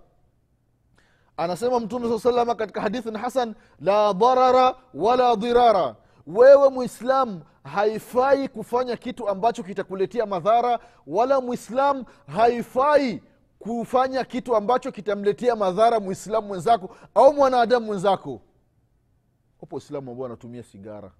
Anasema 1.36 1.80
mtume 1.80 2.08
saa 2.08 2.18
salama 2.18 2.54
katika 2.54 2.80
hadithin 2.80 3.16
hasan 3.16 3.54
la 3.80 4.12
dharara 4.12 4.74
wala 4.94 5.34
dhirara 5.36 5.96
wewe 6.26 6.68
mwislamu 6.68 7.42
haifai 7.64 8.48
kufanya 8.48 8.96
kitu 8.96 9.28
ambacho 9.28 9.62
kitakuletea 9.62 10.26
madhara 10.26 10.78
wala 11.06 11.40
mwislam 11.40 12.04
haifai 12.26 13.22
kufanya 13.62 14.24
kitu 14.24 14.56
ambacho 14.56 14.92
kitamletea 14.92 15.56
madhara 15.56 16.00
mwislamu 16.00 16.46
mwenzako 16.48 16.96
au 17.14 17.32
mwanadamu 17.34 17.86
mwenzako? 17.86 18.40
Wapo 19.60 19.76
waislamu 19.76 20.10
ambao 20.10 20.22
wanatumia 20.22 20.62
sigara. 20.62 21.10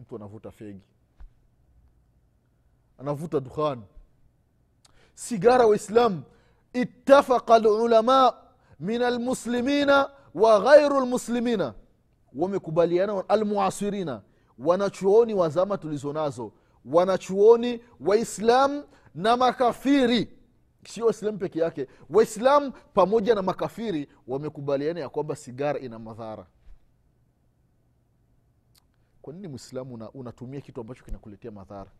Mtu 0.00 0.16
anavuta 0.16 0.50
fegi. 0.50 0.82
Anavuta 2.98 3.40
dukhan. 3.40 3.82
Sigara 5.14 5.66
waislamu 5.66 6.22
ittafaqa 6.72 7.58
lulama 7.58 8.34
min 8.80 9.02
almuslimina 9.02 10.10
wa 10.34 10.60
ghairu 10.60 11.00
lmuslimina 11.00 11.74
wamekubaliana 12.34 13.28
almuasirina 13.28 14.22
wanachuoni 14.58 15.34
wa 15.34 15.48
zama 15.48 15.78
tulizo 15.78 16.12
nazo 16.12 16.52
wanachuoni 16.84 17.80
waislam 18.00 18.82
na 19.14 19.36
makafiri 19.36 20.41
sio 20.88 21.04
waislamu 21.06 21.38
peke 21.38 21.58
yake. 21.58 21.86
Waislamu 22.10 22.72
pamoja 22.94 23.34
na 23.34 23.42
makafiri 23.42 24.08
wamekubaliana 24.28 25.00
ya 25.00 25.08
kwamba 25.08 25.36
sigara 25.36 25.78
ina 25.80 25.98
madhara. 25.98 26.46
Kwa 29.22 29.32
nini 29.32 29.48
mwislamu 29.48 29.94
una, 29.94 30.10
unatumia 30.10 30.60
kitu 30.60 30.80
ambacho 30.80 31.04
kinakuletea 31.04 31.50
madhara? 31.50 31.90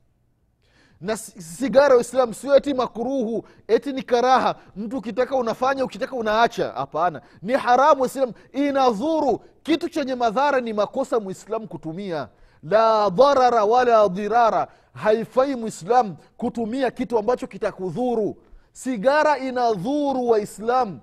Na 1.01 1.16
si- 1.16 1.42
sigara 1.42 1.95
waislamu 1.95 2.35
sio 2.35 2.57
eti 2.57 2.75
makuruhu 2.75 3.47
eti 3.68 3.92
ni 3.92 4.03
karaha. 4.03 4.55
Mtu 4.77 4.99
ukitaka 4.99 5.37
unafanya 5.37 5.85
ukitaka 5.85 6.16
unaacha. 6.16 6.73
Hapana. 6.73 7.23
Ni 7.42 7.53
haramu 7.53 8.01
waislamu. 8.03 8.33
Inadhuru. 8.53 9.38
Kitu 9.62 9.88
chenye 9.88 10.14
madhara 10.14 10.61
ni 10.61 10.73
makosa 10.73 11.21
mwislamu 11.21 11.68
kutumia. 11.68 12.29
La 12.62 13.11
dharara 13.11 13.64
wala 13.64 14.09
dhirara. 14.09 14.68
Haifai 14.95 15.55
mwislamu 15.57 16.16
kutumia 16.37 16.90
kitu 16.90 17.18
ambacho 17.18 17.47
kitakudhuru 17.47 18.37
sigara 18.73 19.39
inadhuru 19.39 20.29
waislamu 20.29 21.01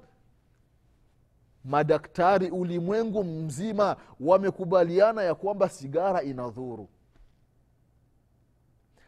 madaktari 1.66 2.50
ulimwengu 2.50 3.24
mzima 3.24 3.96
wamekubaliana 4.20 5.24
ya 5.24 5.36
kwamba 5.36 5.70
sigara 5.70 6.24
inadhuru. 6.24 6.90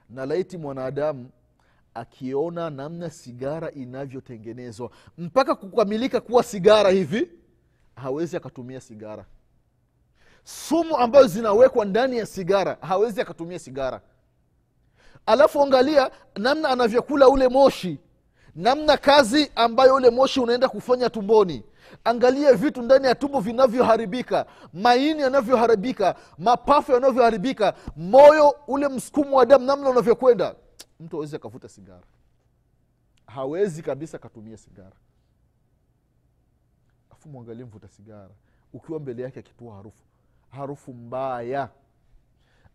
Na 0.10 0.26
laiti 0.26 0.58
mwanadamu 0.58 1.30
akiona 1.93 2.69
namna 2.69 3.10
sigara 3.10 3.71
inavyotengenezwa 3.71 4.89
mpaka 5.17 5.56
kukamilika 5.56 6.21
kuwa 6.21 6.43
sigara 6.43 6.89
hivi 6.89 7.32
hawezi 7.95 8.38
akatumia 8.38 8.82
sigara. 8.82 9.26
Sumu 10.43 10.97
ambazo 10.97 11.28
zinawekwa 11.28 11.86
ndani 11.86 12.17
ya 12.17 12.26
sigara 12.26 12.78
hawezi 12.82 13.21
akatumia 13.21 13.60
sigara. 13.60 14.02
Alafu 15.26 15.62
angalia 15.63 16.12
namna 16.36 16.69
anavyokula 16.69 17.30
ule 17.30 17.47
moshi 17.47 18.00
namna 18.55 18.97
kazi 18.97 19.51
ambayo 19.55 19.95
ule 19.95 20.09
moshi 20.09 20.39
unaenda 20.39 20.69
kufanya 20.69 21.09
tumboni. 21.09 21.63
Angalia 22.03 22.53
vitu 22.53 22.81
ndani 22.81 23.07
ya 23.07 23.15
tumbo 23.15 23.39
vinavyoharibika 23.39 24.45
maini 24.73 25.21
yanavyoharibika 25.21 26.15
mapafu 26.37 26.91
yanavyoharibika 26.91 27.73
moyo 27.95 28.55
ule 28.67 28.87
msukumo 28.87 29.37
wa 29.37 29.45
damu 29.45 29.65
namna 29.65 29.89
unavyokwenda. 29.89 30.55
Mtu 30.99 31.17
awezi 31.17 31.35
akavuta 31.35 31.69
sigara. 31.69 32.03
Hawezi 33.27 33.81
kabisa 33.83 34.17
akatumia 34.17 34.57
sigara. 34.57 34.95
Afu 37.09 37.29
mwangalie 37.29 37.65
mvuta 37.65 37.87
sigara 37.87 38.29
ukiwa 38.73 38.99
mbele 38.99 39.23
yake 39.23 39.39
akitua 39.39 39.75
harufu. 39.75 40.03
Harufu 40.49 40.93
mbaya. 40.93 41.69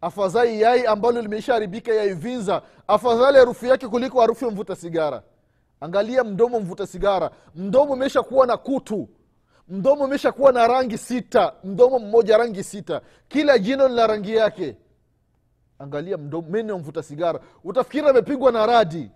Afadhali 0.00 0.60
yai 0.60 0.86
ambalo 0.86 1.22
limeshaharibika 1.22 1.94
yaivinza. 1.94 2.62
Afadhali 2.88 3.38
harufu 3.38 3.66
yake 3.66 3.88
kuliko 3.88 4.20
harufu 4.20 4.44
ya 4.44 4.50
mvuta 4.50 4.76
sigara 4.76 5.22
angalia 5.80 6.24
mdomo 6.24 6.60
mvuta 6.60 6.86
sigara. 6.86 7.30
Mdomo 7.54 7.92
umesha 7.92 8.22
kuwa 8.22 8.46
na 8.46 8.56
kutu. 8.56 9.08
Mdomo 9.68 10.04
umesha 10.04 10.32
kuwa 10.32 10.52
na 10.52 10.66
rangi 10.68 10.98
sita. 10.98 11.54
Mdomo 11.64 11.98
mmoja 11.98 12.36
rangi 12.38 12.64
sita. 12.64 13.00
Kila 13.28 13.58
jino 13.58 13.88
lina 13.88 14.06
rangi 14.06 14.34
yake. 14.36 14.76
Angalia 15.78 16.16
mdomo 16.18 16.48
meno 16.48 16.78
mvuta 16.78 17.02
sigara. 17.02 17.40
Utafikiri 17.64 18.08
amepigwa 18.08 18.52
na 18.52 18.66
radi. 18.66 19.10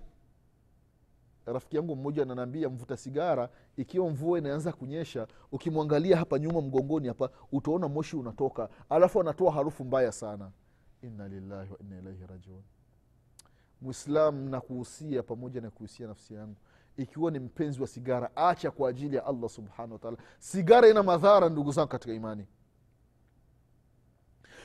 Rafiki 1.46 1.76
yangu 1.76 1.96
mmoja 1.96 2.22
ananaambia 2.22 2.68
mvuta 2.68 2.96
sigara 2.96 3.48
ikiwa 3.76 4.10
mvua 4.10 4.38
inaanza 4.38 4.72
kunyesha 4.72 5.26
ukimwangalia 5.52 6.16
hapa 6.16 6.38
nyuma 6.38 6.60
mgongoni 6.60 7.08
hapa 7.08 7.30
utaona 7.52 7.88
moshi 7.88 8.16
unatoka. 8.16 8.68
Alafu 8.90 9.20
anatoa 9.20 9.52
harufu 9.52 9.84
mbaya 9.84 10.12
sana. 10.12 10.50
Inna 11.02 11.28
lillahi 11.28 11.72
wa 11.72 11.78
inna 11.80 11.98
ilaihi 11.98 12.26
rajiun 12.26 12.62
mwislam 13.80 14.48
na 14.48 14.60
kuhusia 14.60 15.22
pamoja 15.22 15.60
na 15.60 15.70
kuhusia 15.70 16.06
nafsi 16.06 16.34
yangu. 16.34 16.56
Ikiwa 16.96 17.30
ni 17.30 17.38
mpenzi 17.38 17.80
wa 17.80 17.86
sigara 17.86 18.36
acha 18.36 18.70
kwa 18.70 18.90
ajili 18.90 19.16
ya 19.16 19.26
allah 19.26 19.50
subhanahu 19.50 19.92
wataala 19.92 20.16
sigara 20.38 20.88
ina 20.88 21.02
madhara 21.02 21.48
ndugu 21.48 21.72
zangu 21.72 21.88
katika 21.88 22.14
imani. 22.14 22.46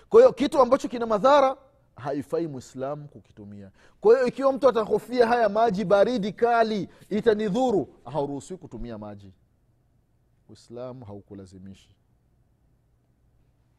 Kwa 0.09 0.19
hiyo 0.21 0.33
kitu 0.33 0.59
ambacho 0.61 0.87
kina 0.87 1.05
madhara 1.05 1.57
haifai 1.95 2.47
mwislamu 2.47 3.07
kukitumia. 3.07 3.71
Kwa 4.01 4.15
hiyo 4.15 4.27
ikiwa 4.27 4.53
mtu 4.53 4.69
atahofia 4.69 5.27
haya 5.27 5.49
maji 5.49 5.85
baridi 5.85 6.33
kali 6.33 6.89
itanidhuru 7.09 7.95
hauruhusiwi 8.05 8.59
kutumia 8.59 8.97
maji. 8.97 9.33
Uislamu 10.49 11.05
haukulazimishi. 11.05 11.95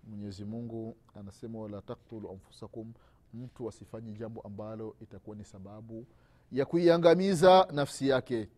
Mwenyezi 0.05 0.44
mungu 0.44 0.96
anasema 1.14 1.59
wala 1.59 1.83
taktulu 1.83 2.31
anfusakum 2.31 2.92
mtu 3.35 3.69
asifanye 3.69 4.12
jambo 4.12 4.41
ambalo 4.41 4.97
itakuwa 5.01 5.37
ni 5.37 5.45
sababu 5.45 6.07
ya 6.53 6.65
kuiangamiza 6.65 7.69
nafsi 7.73 8.09
yake. 8.09 8.49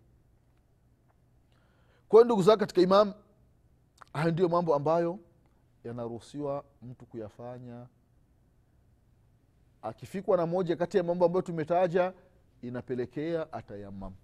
Kwayo 2.09 2.25
ndugu 2.25 2.43
zake 2.43 2.61
katika 2.61 2.81
imam 2.81 3.15
hayo 4.13 4.31
ndiyo 4.31 4.49
mambo 4.49 4.75
ambayo 4.75 5.19
yanaruhusiwa 5.85 6.65
mtu 6.83 7.07
kuyafanya. 7.07 7.87
Akifikwa 9.83 10.37
na 10.37 10.47
moja 10.47 10.77
kati 10.77 10.97
ya 10.97 11.03
mambo 11.03 11.25
ambayo 11.25 11.43
tumetaja 11.43 12.13
inapelekea 12.63 13.53
atayamam. 13.53 14.15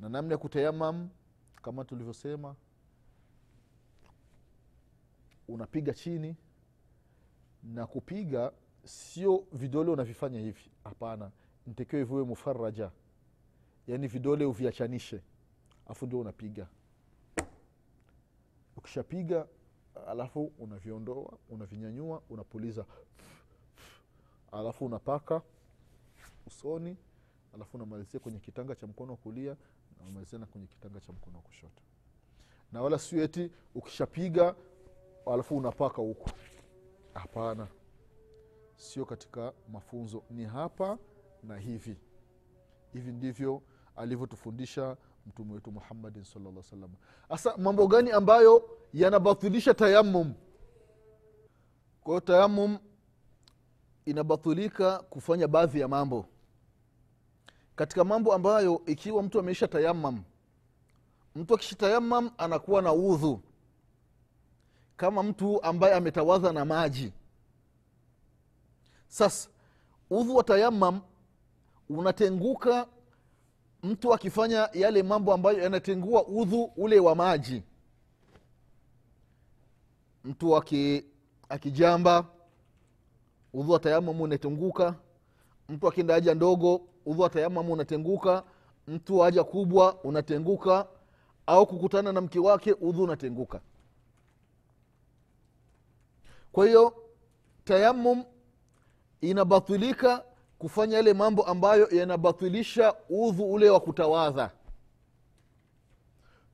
Na 0.00 0.08
namna 0.08 0.32
ya 0.34 0.38
kutayamam 0.38 1.08
kama 1.62 1.84
tulivyosema 1.84 2.54
unapiga 5.48 5.92
chini 5.94 6.36
na 7.62 7.86
kupiga 7.86 8.52
sio 8.84 9.44
vidole 9.52 9.90
unavifanya 9.90 10.40
hivi. 10.40 10.70
Hapana. 10.84 11.30
Ntakiwa 11.66 12.04
viwe 12.04 12.24
mufaraja. 12.24 12.90
Yaani 13.86 14.06
vidole 14.08 14.44
uviachanishe. 14.44 15.20
Afu 15.86 16.06
ndio 16.06 16.20
unapiga. 16.20 16.66
Ukishapiga 18.76 19.46
alafu 20.08 20.52
unaviondoa 20.58 21.38
unavinyanyua 21.48 22.22
unapuliza. 22.30 22.84
Alafu 24.52 24.86
unapaka 24.86 25.42
usoni 26.46 26.96
alafu 27.54 27.76
unamalizia 27.76 28.20
kwenye 28.20 28.38
kitanga 28.38 28.74
cha 28.74 28.86
mkono 28.86 29.12
wa 29.12 29.16
kulia 29.18 29.56
na 30.32 30.38
na 30.38 30.46
kwenye 30.46 30.66
kitanga 30.66 31.00
cha 31.00 31.12
mkono 31.12 31.36
wa 31.36 31.42
kushoto. 31.42 31.82
Na 32.72 32.82
wala 32.82 32.98
sio 32.98 33.22
eti 33.22 33.50
ukishapiga 33.74 34.54
alafu 35.26 35.56
unapaka 35.56 35.96
huku. 35.96 36.30
Hapana 37.14 37.68
sio 38.80 39.04
katika 39.04 39.52
mafunzo. 39.72 40.22
Ni 40.30 40.44
hapa 40.44 40.98
na 41.42 41.56
hivi. 41.58 41.96
Hivi 42.92 43.12
ndivyo 43.12 43.62
alivyotufundisha 43.96 44.96
mtume 45.26 45.52
wetu 45.54 45.72
muhammadin 45.72 46.24
salalla 46.24 46.62
salam 46.62 46.90
hasa 47.28 47.56
mambo 47.56 47.86
gani 47.86 48.10
ambayo 48.10 48.70
yanabatilisha 48.92 49.74
tayamum 49.74 50.34
kwa 52.00 52.10
hiyo 52.12 52.20
tayamum 52.20 52.78
inabatilika 54.04 54.98
kufanya 54.98 55.48
baadhi 55.48 55.80
ya 55.80 55.88
mambo. 55.88 56.26
Katika 57.76 58.04
mambo 58.04 58.34
ambayo 58.34 58.82
ikiwa 58.86 59.22
mtu 59.22 59.38
ameisha 59.40 59.68
tayamam 59.68 60.22
mtu 61.34 61.54
akisha 61.54 61.76
tayamam 61.76 62.30
anakuwa 62.38 62.82
na 62.82 62.92
udhu. 62.92 63.40
Kama 64.96 65.22
mtu 65.22 65.62
ambaye 65.62 65.94
ametawadha 65.94 66.52
na 66.52 66.64
maji 66.64 67.12
sasa 69.10 69.48
udhu 70.10 70.36
wa 70.36 70.42
tayamam 70.44 71.00
unatenguka 71.88 72.86
mtu 73.82 74.14
akifanya 74.14 74.68
yale 74.72 75.02
mambo 75.02 75.32
ambayo 75.32 75.58
yanatengua 75.62 76.26
udhu 76.26 76.64
ule 76.76 77.00
wa 77.00 77.14
maji. 77.14 77.62
Mtu 80.24 80.56
aki, 80.56 81.04
akijamba 81.48 82.26
udhu 83.52 83.72
wa 83.72 83.78
tayamamu 83.78 84.22
unatenguka. 84.24 84.94
Mtu 85.68 85.88
akienda 85.88 86.14
haja 86.14 86.34
ndogo 86.34 86.80
udhu 87.06 87.22
wa 87.22 87.30
tayamamu 87.30 87.72
unatenguka. 87.72 88.44
Mtu 88.88 89.18
wa 89.18 89.24
haja 89.24 89.44
kubwa 89.44 90.02
unatenguka. 90.04 90.86
Au 91.46 91.66
kukutana 91.66 92.12
na 92.12 92.20
mke 92.20 92.38
wake 92.38 92.72
udhu 92.72 93.02
unatenguka. 93.02 93.60
Kwa 96.52 96.66
hiyo 96.66 96.94
tayamum 97.64 98.24
inabatilika 99.20 100.24
kufanya 100.58 100.96
yale 100.96 101.14
mambo 101.14 101.42
ambayo 101.42 101.88
yanabatilisha 101.90 102.94
udhu 103.08 103.52
ule 103.52 103.70
wa 103.70 103.80
kutawadha. 103.80 104.50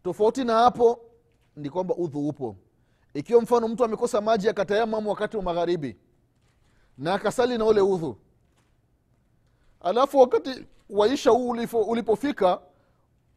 Tofauti 0.04 0.44
na 0.44 0.54
hapo 0.54 1.00
ni 1.56 1.70
kwamba 1.70 1.94
udhu 1.94 2.28
upo. 2.28 2.56
Ikiwa 3.14 3.42
mfano 3.42 3.68
mtu 3.68 3.84
amekosa 3.84 4.20
maji 4.20 4.48
akatayamamu 4.48 5.10
wakati 5.10 5.36
wa 5.36 5.42
magharibi 5.42 5.96
na 6.98 7.14
akasali 7.14 7.58
na 7.58 7.64
ule 7.64 7.80
udhu. 7.80 8.16
Alafu 9.80 10.18
wakati 10.18 10.66
waisha 10.90 11.30
huu 11.30 11.48
ulipofika 11.86 12.60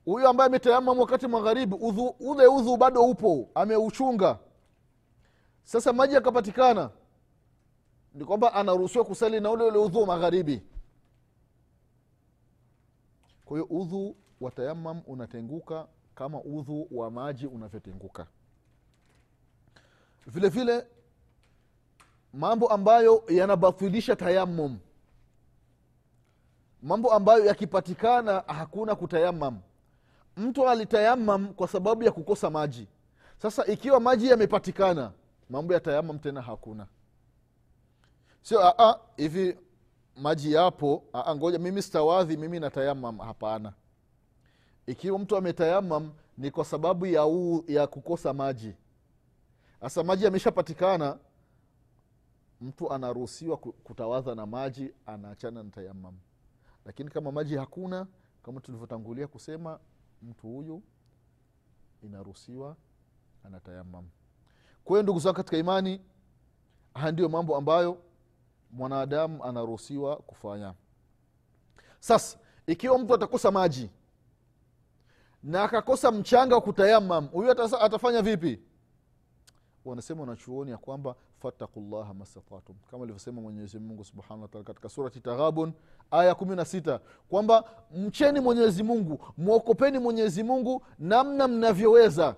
huyo 0.06 0.30
ambaye 0.30 0.48
ametayamamu 0.48 1.02
wakati 1.02 1.28
magharibi 1.28 1.76
udhu, 1.80 2.16
ule 2.20 2.48
udhu 2.48 2.78
bado 2.78 3.04
upo 3.06 3.50
ameuchunga. 3.56 4.40
Sasa 5.64 5.94
maji 5.94 6.14
yakapatikana 6.16 6.90
ni 8.20 8.26
kwamba 8.26 8.54
anaruhusiwa 8.54 9.06
kusali 9.06 9.40
na 9.40 9.52
ule 9.52 9.64
ule 9.64 9.78
udhu 9.78 10.06
magharibi. 10.06 10.62
Kwa 13.46 13.58
hiyo 13.58 13.68
udhu 13.70 14.16
wa 14.42 14.52
tayamam 14.52 15.02
unatenguka 15.08 15.88
kama 16.16 16.42
udhu 16.42 16.88
wa 16.92 17.12
maji 17.12 17.48
unavyotenguka. 17.48 18.28
Vile 20.28 20.50
vile 20.50 20.88
mambo 22.34 22.68
ambayo 22.68 23.24
yanabatilisha 23.28 24.16
tayamum 24.16 24.78
mambo 26.82 27.14
ambayo 27.14 27.46
yakipatikana 27.46 28.44
hakuna 28.48 28.96
kutayamam 28.96 29.60
mtu 30.38 30.70
alitayamam 30.70 31.54
kwa 31.54 31.68
sababu 31.68 32.04
ya 32.04 32.12
kukosa 32.12 32.50
maji. 32.50 32.88
Sasa 33.38 33.66
ikiwa 33.66 34.00
maji 34.00 34.28
yamepatikana 34.28 35.12
mambo 35.50 35.74
ya 35.74 35.80
tayamam 35.80 36.20
tena 36.20 36.42
hakuna 36.42 36.88
sio 38.42 38.60
aa, 38.64 39.00
hivi 39.18 39.58
maji 40.16 40.54
yapo 40.54 41.04
aa, 41.14 41.36
ngoja 41.36 41.60
mimi 41.60 41.82
stawadhi 41.82 42.38
mimi 42.38 42.60
natayamam. 42.60 43.18
Hapana. 43.18 43.74
Ikiwa 44.86 45.20
mtu 45.20 45.38
ametayamam 45.38 46.12
ni 46.38 46.52
kwa 46.52 46.66
sababu 46.66 47.06
ya, 47.06 47.26
u, 47.26 47.64
ya 47.68 47.88
kukosa 47.88 48.34
maji. 48.34 48.74
Sasa 49.82 50.04
maji 50.04 50.26
yameshapatikana 50.26 51.18
mtu 52.62 52.94
anaruhusiwa 52.94 53.58
ku- 53.58 53.74
kutawadha 53.74 54.36
na 54.36 54.46
maji 54.46 54.94
anaachana 55.06 55.64
na 55.64 55.70
tayamam. 55.70 56.14
Lakini 56.86 57.10
kama 57.10 57.32
maji 57.32 57.56
hakuna 57.56 58.08
kama 58.44 58.62
tulivyotangulia 58.62 59.28
kusema 59.28 59.80
mtu 60.22 60.48
huyu 60.48 60.82
inaruhusiwa 62.04 62.76
anatayamam. 63.44 64.10
Kwa 64.84 64.94
hiyo 64.96 65.04
ndugu 65.04 65.20
zangu 65.20 65.36
katika 65.38 65.58
imani 65.58 66.02
haya 66.94 67.12
ndiyo 67.12 67.30
mambo 67.30 67.58
ambayo 67.58 67.98
mwanadamu 68.72 69.44
anaruhusiwa 69.44 70.16
kufanya. 70.16 70.74
Sasa 72.00 72.38
ikiwa 72.68 73.00
mtu 73.00 73.14
atakosa 73.14 73.52
maji 73.52 73.90
na 75.44 75.64
akakosa 75.64 76.12
mchanga 76.12 76.56
wa 76.56 76.62
kutayamam 76.62 77.28
huyu 77.28 77.52
atafanya 77.82 78.22
vipi? 78.22 78.60
Wanasema 79.86 80.22
wanachuoni 80.22 80.72
ya 80.72 80.78
kwamba 80.78 81.16
fattakullaha 81.42 82.14
mastatatum. 82.14 82.76
Kama 82.92 83.04
alivyosema 83.04 83.42
mwenyezimungu 83.42 84.06
subhanahu 84.06 84.42
wataala 84.42 84.64
katika 84.66 84.90
surati 84.90 85.20
taghabun 85.20 85.74
aya 86.12 86.36
kumi 86.36 86.56
na 86.56 86.66
sita 86.66 87.00
kwamba 87.30 87.64
mcheni 87.96 88.40
mwenyezi 88.40 88.84
mungu 88.84 89.20
mwokopeni 89.38 90.00
mwenyezi 90.00 90.44
mungu 90.44 90.86
namna 91.00 91.48
mnavyoweza. 91.48 92.36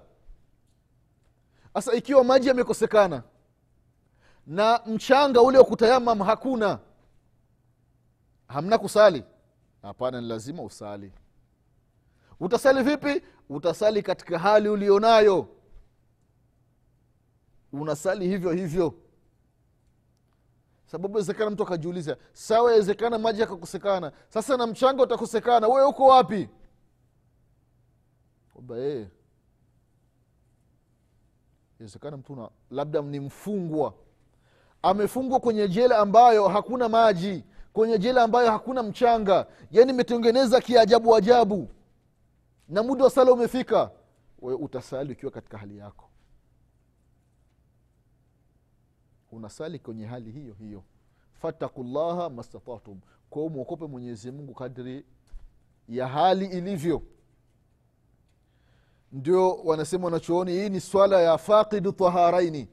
Sasa 1.74 1.94
ikiwa 1.94 2.24
maji 2.24 2.48
yamekosekana 2.48 3.24
na 4.52 4.82
mchanga 4.86 5.42
ule 5.42 5.58
wa 5.58 5.66
hakuna. 6.26 6.80
Hamna 8.48 8.78
kusali? 8.78 9.24
Hapana 9.82 10.22
ni 10.22 10.28
lazima 10.28 10.64
usali. 10.64 11.12
Utasali 12.40 12.84
vipi? 12.84 13.26
Utasali 13.50 14.02
katika 14.04 14.40
hali 14.40 14.70
ulionayo. 14.70 15.48
Unasali 17.74 18.28
hivyo 18.28 18.52
hivyo. 18.52 18.94
Sababu 20.86 21.16
wezekana 21.18 21.50
mtu 21.52 21.64
akajiuliza 21.64 22.18
sawa 22.34 22.72
awezekana 22.72 23.18
maji 23.18 23.44
akakosekana 23.44 24.12
sasa 24.30 24.58
na 24.58 24.68
mchanga 24.68 25.04
utakosekana 25.04 25.68
wewe 25.68 25.88
uko 25.88 26.08
wapi? 26.08 26.50
Kwamba 28.54 28.76
wezekana 28.76 29.10
inawezekana 31.80 32.18
mtu 32.18 32.50
labda 32.72 33.02
ni 33.02 33.20
mfungwa 33.20 33.94
amefungwa 34.82 35.40
kwenye 35.40 35.68
jela 35.68 35.98
ambayo 35.98 36.48
hakuna 36.48 36.90
maji 36.90 37.44
kwenye 37.74 37.98
jela 37.98 38.24
ambayo 38.24 38.52
hakuna 38.52 38.84
mchanga. 38.84 39.48
Yaani 39.72 39.92
imetengeneza 39.92 40.62
kiajabu 40.62 41.16
ajabu. 41.16 41.70
Na 42.70 42.84
muda 42.84 43.04
wa 43.04 43.10
sala 43.10 43.32
umefika 43.32 43.92
wewe 44.40 44.60
utasali 44.62 45.14
ukiwa 45.14 45.32
katika 45.32 45.58
hali 45.58 45.78
yako. 45.78 46.10
Unasali 49.32 49.80
kwenye 49.80 50.06
hali 50.06 50.32
hiyo 50.32 50.54
hiyo. 50.54 50.84
Fatakullaha 51.34 52.30
mastatatum. 52.30 53.00
Kwao 53.30 53.50
mwokope 53.50 53.86
mwenyezi 53.86 54.32
mungu 54.32 54.54
kadri 54.54 55.06
ya 55.90 56.08
hali 56.08 56.46
ilivyo. 56.46 57.02
Ndio 59.12 59.54
wanasema 59.56 60.06
wanachooni 60.06 60.52
hii 60.52 60.70
ni 60.70 60.80
swala 60.80 61.22
ya 61.22 61.38
faqidu 61.38 61.92
taharaini 61.92 62.68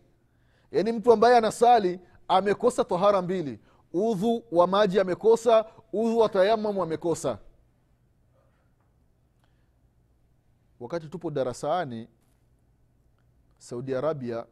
yaani 0.73 0.93
mtu 0.93 1.13
ambaye 1.13 1.37
anasali 1.37 2.01
amekosa 2.29 2.85
tahara 2.85 3.23
mbili. 3.23 3.61
Udhu 3.93 4.45
wa 4.53 4.67
maji 4.67 5.01
amekosa 5.01 5.65
udhu 5.93 6.19
wa 6.19 6.29
tayamamu 6.29 6.83
amekosa. 6.83 7.39
Wakati 10.81 11.09
tupo 11.09 11.31
darasani 11.31 12.09
saudi 13.59 13.95
arabia 13.95 14.47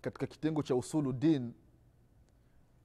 katika 0.00 0.26
kitengo 0.26 0.62
cha 0.62 0.74
usulu 0.74 1.12
din 1.12 1.52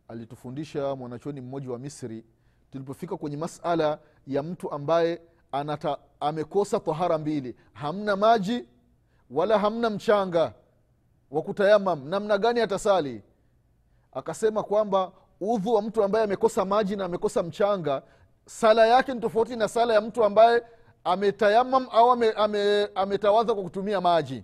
alitufundisha 0.07 0.95
mwanachoni 0.95 1.41
mmoja 1.41 1.71
wa 1.71 1.79
misri 1.79 2.25
tulipofika 2.71 3.17
kwenye 3.17 3.37
masala 3.37 3.99
ya 4.27 4.43
mtu 4.43 4.71
ambaye 4.71 5.21
anata, 5.51 5.97
amekosa 6.19 6.79
tahara 6.79 7.17
mbili. 7.17 7.55
Hamna 7.73 8.15
maji 8.15 8.65
wala 9.29 9.59
hamna 9.59 9.89
mchanga 9.89 10.53
wa 11.35 11.41
kutayamam 11.41 12.07
namna 12.09 12.37
gani 12.37 12.59
atasali? 12.59 13.21
Akasema 14.11 14.63
kwamba 14.63 15.11
udhu 15.41 15.73
wa 15.73 15.81
mtu 15.81 16.03
ambaye 16.03 16.25
amekosa 16.25 16.65
maji 16.65 16.95
na 16.95 17.05
amekosa 17.05 17.43
mchanga 17.43 18.01
sala 18.45 18.87
yake 18.87 19.13
ni 19.13 19.19
tofauti 19.19 19.55
na 19.55 19.67
sala 19.67 19.93
ya 19.93 20.01
mtu 20.01 20.23
ambaye 20.23 20.63
ametayamam 21.03 21.87
au 21.91 22.11
ame, 22.11 22.31
ame, 22.31 23.17
kwa 23.17 23.45
kutumia 23.45 24.01
maji. 24.01 24.43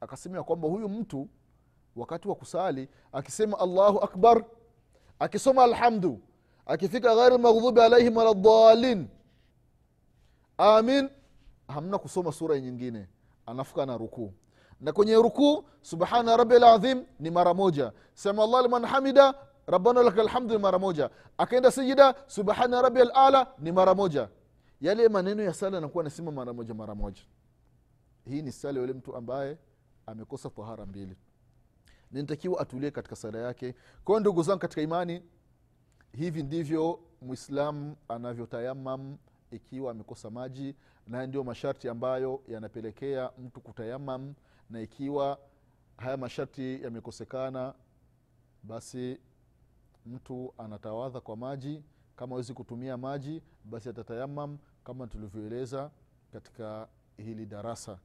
Akasema 0.00 0.42
kwamba 0.42 0.68
huyu 0.68 0.88
mtu 0.88 1.28
wakati 1.96 2.28
wa 2.28 2.34
kusali 2.34 2.88
akisema 3.12 3.58
allahu 3.58 3.98
akbar 3.98 4.44
akisoma 5.18 5.64
alhamdu 5.64 6.20
akifika 6.66 7.14
ghairi 7.14 7.38
maghdhubi 7.38 7.80
alaihim 7.80 8.16
waladalin 8.16 9.08
amin 10.58 11.10
hamna 11.68 11.98
kusoma 11.98 12.32
sura 12.32 12.60
nyingine 12.60 13.08
anafuka 13.46 13.86
na 13.86 13.96
rukuu 13.96 14.32
na 14.82 14.92
kwenye 14.92 15.14
rukuu 15.14 15.64
subhana 15.82 16.36
rabi 16.36 16.54
ni 17.20 17.30
mara 17.30 17.54
moja. 17.54 17.92
Sema 18.14 18.42
allah 18.44 18.62
ni 18.62 20.58
mara 20.58 20.78
moja. 20.78 21.10
Akaenda 21.38 21.70
sijida 21.70 22.14
subhana 22.26 22.82
rabi 22.82 23.00
lala 23.04 23.46
ni 23.58 23.72
mara 23.72 23.94
moja. 23.94 24.28
Yale 24.80 25.08
maneno 25.08 25.42
ya 25.42 25.54
sala 25.54 25.78
anakuwa 25.78 26.02
anasema 26.02 26.30
mara 26.30 26.52
moja 26.52 26.74
mara 26.74 26.94
moja. 26.94 27.22
Hii 28.24 28.42
ni 28.42 28.52
sala 28.52 28.80
yule 28.80 28.92
mtu 28.92 29.16
ambaye 29.16 29.58
amekosa 30.06 30.50
tahara 30.50 30.86
mbili. 30.86 31.16
Ninatakiwa 32.10 32.60
atulie 32.60 32.90
katika 32.90 33.16
sala 33.16 33.38
yake. 33.38 33.74
Kwayo 34.04 34.20
ndugu 34.20 34.42
zangu 34.42 34.58
katika 34.60 34.82
imani 34.82 35.22
hivi 36.12 36.42
ndivyo 36.42 37.00
mwislamu 37.20 37.96
anavyotayamam 38.08 39.16
ikiwa 39.50 39.90
amekosa 39.90 40.30
maji 40.30 40.76
na 41.06 41.26
ndio 41.26 41.44
masharti 41.44 41.88
ambayo 41.88 42.42
yanapelekea 42.48 43.30
mtu 43.38 43.60
kutayamam 43.60 44.34
na 44.70 44.80
ikiwa 44.80 45.38
haya 45.96 46.16
masharti 46.16 46.82
yamekosekana 46.82 47.74
basi 48.62 49.18
mtu 50.06 50.54
anatawadha 50.58 51.20
kwa 51.20 51.36
maji. 51.36 51.82
Kama 52.16 52.34
awezi 52.34 52.54
kutumia 52.54 52.96
maji 52.96 53.42
basi 53.64 53.88
atatayamam 53.88 54.58
kama 54.84 55.06
tulivyoeleza 55.06 55.90
katika 56.32 56.88
hili 57.16 57.46
darasa. 57.46 57.98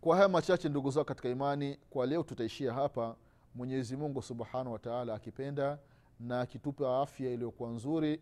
Kwa 0.00 0.16
haya 0.16 0.28
machache 0.28 0.68
ndugu 0.68 0.90
zao 0.90 1.04
katika 1.04 1.28
imani 1.28 1.76
kwa 1.90 2.06
leo 2.06 2.22
tutaishia 2.22 2.72
hapa. 2.72 3.16
Mwenyezi 3.54 3.96
mungu 3.96 4.22
subhanahu 4.22 4.72
wataala 4.72 5.14
akipenda 5.14 5.78
na 6.20 6.40
akitupa 6.40 7.02
afya 7.02 7.30
iliyokuwa 7.30 7.70
nzuri 7.70 8.20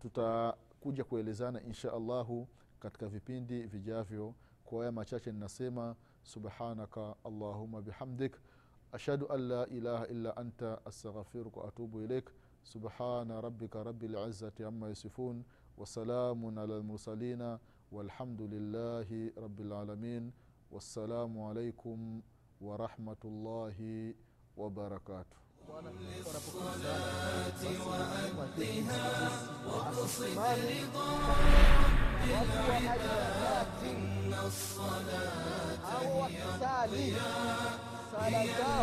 tutakuja 0.00 1.04
kuelezana 1.04 1.62
insha 1.62 1.92
allahu 1.92 2.48
katika 2.80 3.06
vipindi 3.06 3.62
vijavyo 3.62 4.34
kwa 4.64 4.78
haya 4.78 4.92
machache 4.92 5.32
ninasema 5.32 5.96
subhanaka 6.22 7.14
allahuma 7.24 7.82
bihamdik 7.82 8.36
ashhadu 8.92 9.26
an 9.32 9.40
la 9.48 9.66
ilaha 9.66 10.06
illa 10.06 10.36
anta 10.36 10.86
astaghfiruka 10.86 11.60
waatubu 11.60 12.00
ilaik 12.02 12.30
subhana 12.62 13.40
rabika 13.40 13.82
rabi 13.84 14.08
lizati 14.08 14.64
ama 14.64 14.88
yasifun 14.88 15.44
wasalamun 15.76 16.58
ala 16.58 16.78
lmursalina 16.78 17.58
walhamdu 17.92 18.46
lillahi 18.48 19.30
rabi 19.42 19.62
lalamin 19.64 20.32
wassalamu 20.70 21.48
alaikum 21.50 22.22
warahmatullahi 22.60 24.16
wabarakatuh 24.56 25.38
بالعبادات 32.24 33.66
إن 33.82 34.34
الصلاة 34.46 35.84
هي 36.00 36.30
الضياء 36.60 36.90
هي 36.94 38.28
العبادة 38.28 38.74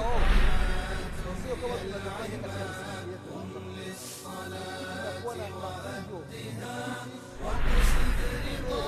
قم 3.32 3.52
للصلاة 3.78 5.26
وقتها 5.26 6.96
وقصد 7.44 8.20
رضا 8.46 8.86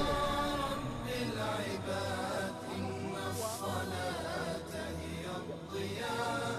رب 0.64 1.08
العباد 1.22 2.54
إن 2.76 3.16
الصلاة 3.32 4.72
هي 5.02 5.26
الضياء 5.38 6.53